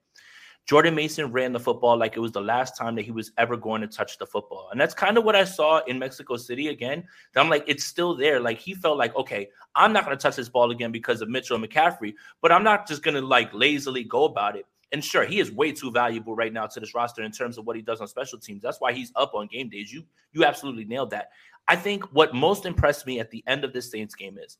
Jordan 0.67 0.95
Mason 0.95 1.31
ran 1.31 1.53
the 1.53 1.59
football 1.59 1.97
like 1.97 2.17
it 2.17 2.19
was 2.19 2.33
the 2.33 2.41
last 2.41 2.75
time 2.75 2.93
that 2.95 3.05
he 3.05 3.11
was 3.11 3.31
ever 3.37 3.55
going 3.55 3.79
to 3.79 3.87
touch 3.87 4.17
the 4.17 4.25
football. 4.25 4.67
And 4.71 4.79
that's 4.79 4.93
kind 4.93 5.17
of 5.17 5.23
what 5.23 5.33
I 5.33 5.45
saw 5.45 5.81
in 5.85 5.97
Mexico 5.97 6.35
City 6.35 6.67
again. 6.67 7.05
I'm 7.37 7.49
like, 7.49 7.63
it's 7.67 7.85
still 7.85 8.15
there. 8.15 8.41
Like 8.41 8.59
he 8.59 8.73
felt 8.73 8.97
like, 8.97 9.15
okay, 9.15 9.47
I'm 9.75 9.93
not 9.93 10.03
going 10.03 10.17
to 10.17 10.21
touch 10.21 10.35
this 10.35 10.49
ball 10.49 10.71
again 10.71 10.91
because 10.91 11.21
of 11.21 11.29
Mitchell 11.29 11.57
McCaffrey, 11.57 12.15
but 12.41 12.51
I'm 12.51 12.65
not 12.65 12.85
just 12.85 13.01
going 13.01 13.15
to 13.15 13.21
like 13.21 13.53
lazily 13.53 14.03
go 14.03 14.25
about 14.25 14.57
it. 14.57 14.65
And 14.91 15.03
sure, 15.03 15.25
he 15.25 15.39
is 15.39 15.51
way 15.51 15.71
too 15.71 15.91
valuable 15.91 16.35
right 16.35 16.51
now 16.51 16.67
to 16.67 16.79
this 16.79 16.93
roster 16.93 17.23
in 17.23 17.31
terms 17.31 17.57
of 17.57 17.65
what 17.65 17.77
he 17.77 17.81
does 17.81 18.01
on 18.01 18.07
special 18.07 18.37
teams. 18.37 18.61
That's 18.61 18.81
why 18.81 18.91
he's 18.91 19.11
up 19.15 19.35
on 19.35 19.47
game 19.47 19.69
days. 19.69 19.91
You 19.91 20.03
you 20.33 20.43
absolutely 20.43 20.85
nailed 20.85 21.11
that. 21.11 21.29
I 21.67 21.75
think 21.75 22.03
what 22.13 22.33
most 22.33 22.65
impressed 22.65 23.05
me 23.05 23.19
at 23.19 23.29
the 23.31 23.43
end 23.47 23.63
of 23.63 23.73
this 23.73 23.91
Saints 23.91 24.15
game 24.15 24.37
is 24.37 24.57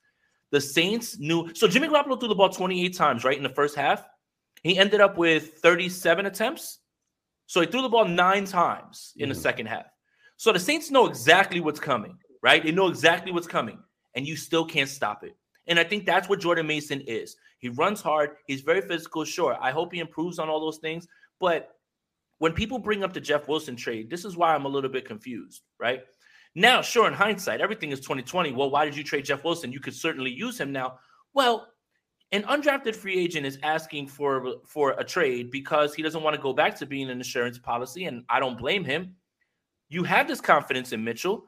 the 0.52 0.60
Saints 0.60 1.18
knew. 1.20 1.54
So 1.54 1.68
Jimmy 1.68 1.88
Garoppolo 1.88 2.20
threw 2.20 2.30
the 2.30 2.36
ball 2.36 2.50
28 2.50 2.96
times, 2.96 3.24
right, 3.24 3.38
in 3.38 3.44
the 3.44 3.50
first 3.50 3.76
half. 3.76 4.06
He 4.64 4.78
ended 4.78 5.02
up 5.02 5.18
with 5.18 5.60
37 5.60 6.26
attempts. 6.26 6.80
So 7.46 7.62
he 7.62 7.68
threw 7.68 7.82
the 7.82 7.90
ball 7.90 8.06
nine 8.06 8.46
times 8.46 9.14
in 9.16 9.24
mm-hmm. 9.24 9.30
the 9.30 9.40
second 9.40 9.66
half. 9.68 9.86
So 10.36 10.52
the 10.52 10.60
Saints 10.60 10.92
know 10.92 11.08
exactly 11.08 11.62
what's 11.62 11.80
coming, 11.80 12.18
right? 12.44 12.64
They 12.64 12.72
know 12.72 12.88
exactly 12.88 13.32
what's 13.32 13.48
coming, 13.48 13.80
and 14.14 14.28
you 14.28 14.36
still 14.36 14.66
can't 14.66 14.90
stop 14.90 15.24
it. 15.24 15.36
And 15.68 15.80
I 15.80 15.84
think 15.84 16.06
that's 16.06 16.30
what 16.30 16.40
Jordan 16.40 16.68
Mason 16.68 17.02
is. 17.02 17.36
He 17.60 17.70
runs 17.70 18.02
hard. 18.02 18.32
He's 18.46 18.62
very 18.62 18.82
physical. 18.82 19.26
Sure, 19.26 19.58
I 19.60 19.72
hope 19.72 19.94
he 19.94 20.00
improves 20.00 20.38
on 20.38 20.48
all 20.48 20.60
those 20.60 20.78
things. 20.78 21.08
But 21.40 21.72
when 22.38 22.54
people 22.54 22.78
bring 22.78 23.04
up 23.04 23.14
the 23.14 23.22
Jeff 23.22 23.48
Wilson 23.48 23.76
trade, 23.76 24.10
this 24.10 24.26
is 24.26 24.38
why 24.38 24.54
I'm 24.54 24.66
a 24.66 24.70
little 24.70 24.90
bit 24.90 25.06
confused, 25.06 25.64
right? 25.80 26.04
Now, 26.54 26.82
sure, 26.82 27.08
in 27.08 27.14
hindsight, 27.14 27.62
everything 27.62 27.92
is 27.92 28.00
2020. 28.00 28.52
Well, 28.52 28.70
why 28.70 28.86
did 28.86 28.96
you 28.96 29.04
trade 29.04 29.26
Jeff 29.26 29.44
Wilson? 29.44 29.72
You 29.72 29.80
could 29.80 29.96
certainly 29.96 30.32
use 30.32 30.60
him 30.60 30.72
now. 30.72 31.00
Well, 31.34 31.68
an 32.32 32.44
undrafted 32.44 32.96
free 32.96 33.18
agent 33.18 33.46
is 33.46 33.58
asking 33.64 34.08
for 34.08 34.56
for 34.66 34.92
a 34.92 35.04
trade 35.04 35.50
because 35.52 35.94
he 35.94 36.02
doesn't 36.02 36.24
want 36.24 36.36
to 36.36 36.42
go 36.42 36.54
back 36.54 36.76
to 36.78 36.86
being 36.86 37.10
an 37.10 37.18
insurance 37.18 37.58
policy, 37.58 38.06
and 38.06 38.24
I 38.30 38.40
don't 38.40 38.58
blame 38.58 38.84
him. 38.84 39.16
You 39.90 40.04
have 40.04 40.28
this 40.28 40.42
confidence 40.42 40.92
in 40.92 41.04
Mitchell. 41.04 41.46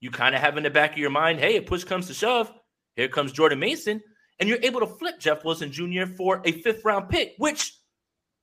You 0.00 0.10
kind 0.10 0.34
of 0.34 0.40
have 0.40 0.56
in 0.56 0.62
the 0.62 0.70
back 0.70 0.92
of 0.92 0.98
your 0.98 1.10
mind, 1.10 1.38
hey, 1.38 1.56
if 1.56 1.66
push 1.66 1.84
comes 1.84 2.06
to 2.06 2.14
shove, 2.14 2.52
here 2.96 3.08
comes 3.08 3.32
Jordan 3.32 3.58
Mason, 3.58 4.00
and 4.40 4.48
you're 4.48 4.58
able 4.62 4.80
to 4.80 4.86
flip 4.86 5.20
Jeff 5.20 5.44
Wilson 5.44 5.70
Jr. 5.70 6.06
for 6.16 6.40
a 6.44 6.52
fifth 6.52 6.84
round 6.84 7.08
pick, 7.08 7.34
which, 7.38 7.76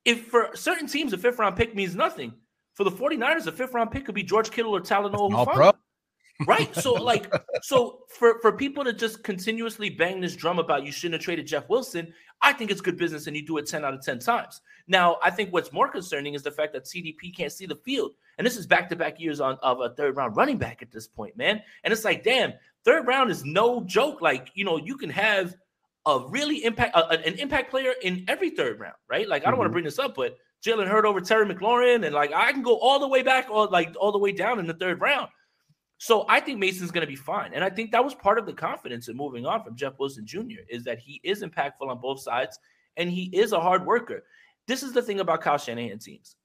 if 0.05 0.27
for 0.27 0.49
certain 0.55 0.87
teams, 0.87 1.11
a 1.13 1.17
fifth 1.17 1.39
round 1.39 1.55
pick 1.55 1.75
means 1.75 1.95
nothing. 1.95 2.33
For 2.75 2.83
the 2.83 2.91
49ers, 2.91 3.47
a 3.47 3.51
fifth 3.51 3.73
round 3.73 3.91
pick 3.91 4.05
could 4.05 4.15
be 4.15 4.23
George 4.23 4.51
Kittle 4.51 4.75
or 4.75 4.79
Talanoa. 4.79 5.33
All 5.33 5.45
pro 5.45 5.71
right? 6.47 6.73
So 6.75 6.93
like, 6.93 7.31
so 7.61 8.01
for 8.07 8.39
for 8.41 8.51
people 8.51 8.83
to 8.83 8.93
just 8.93 9.23
continuously 9.23 9.89
bang 9.89 10.21
this 10.21 10.35
drum 10.35 10.59
about 10.59 10.85
you 10.85 10.91
shouldn't 10.91 11.19
have 11.19 11.23
traded 11.23 11.47
Jeff 11.47 11.69
Wilson, 11.69 12.13
I 12.41 12.53
think 12.53 12.71
it's 12.71 12.81
good 12.81 12.97
business, 12.97 13.27
and 13.27 13.35
you 13.35 13.45
do 13.45 13.57
it 13.57 13.67
ten 13.67 13.83
out 13.83 13.93
of 13.93 14.01
ten 14.01 14.19
times. 14.19 14.61
Now, 14.87 15.17
I 15.23 15.29
think 15.29 15.51
what's 15.53 15.71
more 15.71 15.89
concerning 15.89 16.33
is 16.33 16.43
the 16.43 16.51
fact 16.51 16.73
that 16.73 16.85
TDP 16.85 17.35
can't 17.35 17.51
see 17.51 17.65
the 17.65 17.75
field, 17.75 18.13
and 18.37 18.45
this 18.47 18.57
is 18.57 18.65
back 18.65 18.89
to 18.89 18.95
back 18.95 19.19
years 19.19 19.39
on 19.39 19.57
of 19.61 19.81
a 19.81 19.89
third 19.89 20.15
round 20.15 20.35
running 20.35 20.57
back 20.57 20.81
at 20.81 20.91
this 20.91 21.07
point, 21.07 21.37
man. 21.37 21.61
And 21.83 21.91
it's 21.91 22.05
like, 22.05 22.23
damn, 22.23 22.53
third 22.85 23.05
round 23.07 23.29
is 23.29 23.43
no 23.43 23.83
joke. 23.83 24.21
Like, 24.21 24.49
you 24.53 24.65
know, 24.65 24.77
you 24.77 24.97
can 24.97 25.09
have 25.09 25.55
a 26.05 26.25
really 26.29 26.63
impact 26.63 26.95
a, 26.95 27.09
an 27.09 27.35
impact 27.35 27.69
player 27.69 27.93
in 28.01 28.25
every 28.27 28.51
third 28.51 28.79
round, 28.79 28.95
right? 29.09 29.27
Like, 29.27 29.43
I 29.43 29.45
don't 29.45 29.53
mm-hmm. 29.53 29.59
want 29.59 29.69
to 29.69 29.73
bring 29.73 29.85
this 29.85 29.99
up, 29.99 30.15
but 30.15 30.37
Jalen 30.65 30.87
Hurd 30.87 31.05
over 31.05 31.21
Terry 31.21 31.45
McLaurin, 31.45 32.05
and 32.05 32.13
like 32.13 32.33
I 32.33 32.51
can 32.51 32.61
go 32.61 32.77
all 32.77 32.99
the 32.99 33.07
way 33.07 33.21
back 33.21 33.49
or 33.49 33.67
like 33.67 33.95
all 33.99 34.11
the 34.11 34.17
way 34.17 34.31
down 34.31 34.59
in 34.59 34.67
the 34.67 34.73
third 34.73 34.99
round. 34.99 35.29
So 35.99 36.25
I 36.29 36.39
think 36.39 36.59
Mason's 36.59 36.91
going 36.91 37.05
to 37.05 37.11
be 37.11 37.17
fine. 37.17 37.53
And 37.53 37.61
I 37.61 37.69
think 37.69 37.91
that 37.91 38.03
was 38.03 38.15
part 38.15 38.39
of 38.39 38.45
the 38.45 38.53
confidence 38.53 39.09
in 39.09 39.17
moving 39.17 39.45
on 39.45 39.63
from 39.63 39.75
Jeff 39.75 39.99
Wilson 39.99 40.25
Jr. 40.25 40.61
is 40.69 40.85
that 40.85 40.97
he 40.97 41.19
is 41.25 41.43
impactful 41.43 41.87
on 41.87 41.99
both 41.99 42.21
sides 42.21 42.57
and 42.95 43.09
he 43.09 43.25
is 43.33 43.51
a 43.51 43.59
hard 43.59 43.85
worker. 43.85 44.23
This 44.65 44.81
is 44.81 44.93
the 44.93 45.01
thing 45.01 45.19
about 45.19 45.41
Kyle 45.41 45.57
Shanahan 45.57 45.99
teams. 45.99 46.37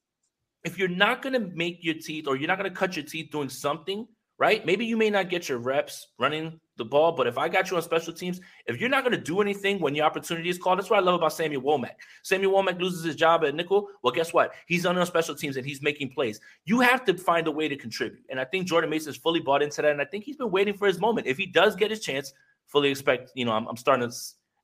If 0.64 0.76
you're 0.76 0.88
not 0.88 1.22
going 1.22 1.34
to 1.34 1.52
make 1.54 1.78
your 1.82 1.94
teeth 1.94 2.26
or 2.26 2.36
you're 2.36 2.48
not 2.48 2.58
going 2.58 2.70
to 2.70 2.76
cut 2.76 2.96
your 2.96 3.04
teeth 3.04 3.30
doing 3.30 3.48
something, 3.48 4.08
right? 4.38 4.64
Maybe 4.66 4.84
you 4.84 4.96
may 4.96 5.10
not 5.10 5.30
get 5.30 5.48
your 5.48 5.58
reps 5.58 6.08
running 6.18 6.58
the 6.76 6.84
ball, 6.84 7.12
but 7.12 7.26
if 7.26 7.38
I 7.38 7.48
got 7.48 7.70
you 7.70 7.76
on 7.76 7.82
special 7.82 8.12
teams, 8.12 8.40
if 8.66 8.80
you're 8.80 8.88
not 8.88 9.04
going 9.04 9.16
to 9.16 9.22
do 9.22 9.40
anything 9.40 9.78
when 9.78 9.94
your 9.94 10.06
opportunity 10.06 10.48
is 10.48 10.58
called, 10.58 10.78
that's 10.78 10.90
what 10.90 10.98
I 10.98 11.02
love 11.02 11.14
about 11.14 11.32
Samuel 11.32 11.62
Womack. 11.62 11.94
Samuel 12.24 12.52
Womack 12.52 12.80
loses 12.80 13.04
his 13.04 13.14
job 13.14 13.44
at 13.44 13.54
nickel. 13.54 13.88
Well, 14.02 14.12
guess 14.12 14.32
what? 14.32 14.52
He's 14.66 14.86
on 14.86 15.04
special 15.06 15.36
teams 15.36 15.56
and 15.56 15.64
he's 15.64 15.82
making 15.82 16.10
plays. 16.10 16.40
You 16.64 16.80
have 16.80 17.04
to 17.04 17.16
find 17.16 17.46
a 17.46 17.52
way 17.52 17.68
to 17.68 17.76
contribute. 17.76 18.24
And 18.28 18.40
I 18.40 18.44
think 18.44 18.66
Jordan 18.66 18.90
Mason's 18.90 19.16
fully 19.16 19.40
bought 19.40 19.62
into 19.62 19.82
that. 19.82 19.92
And 19.92 20.00
I 20.00 20.04
think 20.04 20.24
he's 20.24 20.36
been 20.36 20.50
waiting 20.50 20.74
for 20.74 20.88
his 20.88 20.98
moment. 20.98 21.28
If 21.28 21.38
he 21.38 21.46
does 21.46 21.76
get 21.76 21.90
his 21.90 22.00
chance, 22.00 22.32
fully 22.66 22.90
expect, 22.90 23.30
you 23.34 23.44
know, 23.44 23.52
I'm, 23.52 23.68
I'm 23.68 23.76
starting 23.76 24.08
to, 24.08 24.16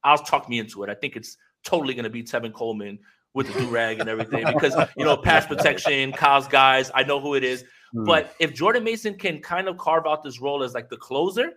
I'll 0.03 0.19
talk 0.19 0.49
me 0.49 0.59
into 0.59 0.83
it. 0.83 0.91
I 0.91 0.95
think 0.95 1.15
it's 1.15 1.37
totally 1.63 1.95
going 1.95 2.05
to 2.05 2.11
be 2.11 2.25
Tevin 2.25 2.53
Coleman 2.53 2.99
with 3.35 3.53
the 3.53 3.61
do 3.61 3.67
rag 3.69 4.01
and 4.01 4.09
everything 4.09 4.45
because, 4.53 4.75
you 4.97 5.05
know, 5.05 5.17
pass 5.23 5.47
protection, 5.47 6.11
Kyle's 6.13 6.49
guys, 6.49 6.91
I 6.95 7.05
know 7.05 7.21
who 7.21 7.35
it 7.35 7.45
is. 7.45 7.65
Mm. 7.95 8.07
But 8.07 8.35
if 8.39 8.55
Jordan 8.55 8.85
Mason 8.85 9.15
can 9.15 9.41
kind 9.41 9.69
of 9.69 9.77
carve 9.77 10.07
out 10.07 10.23
this 10.23 10.41
role 10.41 10.63
as 10.63 10.75
like 10.75 10.89
the 10.89 10.97
closer, 10.97 11.53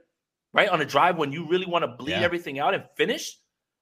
right, 0.54 0.70
on 0.70 0.82
a 0.82 0.86
drive 0.86 1.18
when 1.18 1.32
you 1.32 1.48
really 1.48 1.66
want 1.66 1.84
to 1.84 1.88
bleed 1.88 2.12
yeah. 2.12 2.22
everything 2.22 2.60
out 2.60 2.74
and 2.74 2.84
finish, 2.96 3.38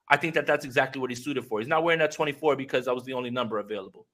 I 0.07 0.17
think 0.17 0.33
that 0.33 0.45
that's 0.45 0.65
exactly 0.65 0.99
what 0.99 1.09
he's 1.09 1.23
suited 1.23 1.45
for. 1.45 1.59
He's 1.59 1.69
not 1.69 1.83
wearing 1.83 1.99
that 1.99 2.11
24 2.11 2.55
because 2.55 2.85
that 2.85 2.93
was 2.93 3.05
the 3.05 3.13
only 3.13 3.29
number 3.29 3.59
available. 3.59 4.07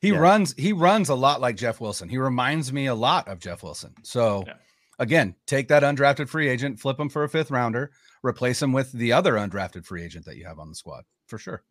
He 0.00 0.10
yeah. 0.10 0.18
runs 0.18 0.54
he 0.58 0.72
runs 0.72 1.08
a 1.08 1.14
lot 1.14 1.40
like 1.40 1.56
Jeff 1.56 1.80
Wilson. 1.80 2.08
He 2.08 2.18
reminds 2.18 2.72
me 2.72 2.86
a 2.86 2.94
lot 2.94 3.28
of 3.28 3.38
Jeff 3.38 3.62
Wilson. 3.62 3.94
So 4.02 4.44
yeah. 4.46 4.54
again, 4.98 5.34
take 5.46 5.68
that 5.68 5.82
undrafted 5.82 6.28
free 6.28 6.48
agent, 6.48 6.78
flip 6.78 7.00
him 7.00 7.08
for 7.08 7.24
a 7.24 7.28
fifth 7.28 7.50
rounder, 7.50 7.92
replace 8.22 8.60
him 8.60 8.72
with 8.72 8.92
the 8.92 9.12
other 9.12 9.34
undrafted 9.34 9.84
free 9.84 10.02
agent 10.02 10.26
that 10.26 10.36
you 10.36 10.44
have 10.44 10.58
on 10.58 10.68
the 10.68 10.74
squad 10.74 11.04
for 11.26 11.38
sure. 11.38 11.62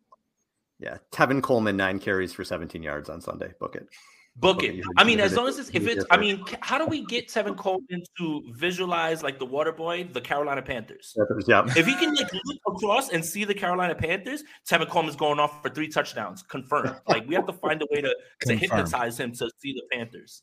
Yeah, 0.78 0.98
Tevin 1.12 1.42
Coleman 1.42 1.76
nine 1.76 1.98
carries 1.98 2.32
for 2.32 2.44
17 2.44 2.82
yards 2.82 3.08
on 3.08 3.20
Sunday. 3.20 3.52
Book 3.58 3.76
it. 3.76 3.88
Book 4.38 4.62
it. 4.62 4.84
I 4.98 5.04
mean, 5.04 5.18
as 5.18 5.34
long 5.34 5.48
as 5.48 5.58
it's 5.58 5.70
if 5.72 5.86
it's, 5.86 6.04
I 6.10 6.18
mean, 6.18 6.44
how 6.60 6.76
do 6.76 6.84
we 6.84 7.06
get 7.06 7.28
Tevin 7.28 7.56
Coleman 7.56 8.02
to 8.18 8.42
visualize 8.52 9.22
like 9.22 9.38
the 9.38 9.46
water 9.46 9.72
boy, 9.72 10.04
the 10.12 10.20
Carolina 10.20 10.60
Panthers? 10.60 11.16
Yeah. 11.46 11.64
If 11.74 11.86
he 11.86 11.94
can 11.94 12.14
like 12.14 12.30
look 12.32 12.60
across 12.68 13.10
and 13.10 13.24
see 13.24 13.44
the 13.44 13.54
Carolina 13.54 13.94
Panthers, 13.94 14.44
Tevin 14.68 14.88
Coleman's 14.88 15.16
going 15.16 15.38
off 15.38 15.62
for 15.62 15.70
three 15.70 15.88
touchdowns, 15.88 16.42
confirmed. 16.42 16.96
Like 17.08 17.26
we 17.26 17.34
have 17.34 17.46
to 17.46 17.54
find 17.54 17.80
a 17.80 17.86
way 17.90 18.02
to, 18.02 18.14
to 18.42 18.56
hypnotize 18.56 19.18
him 19.18 19.32
to 19.32 19.50
see 19.58 19.72
the 19.72 19.82
Panthers. 19.90 20.42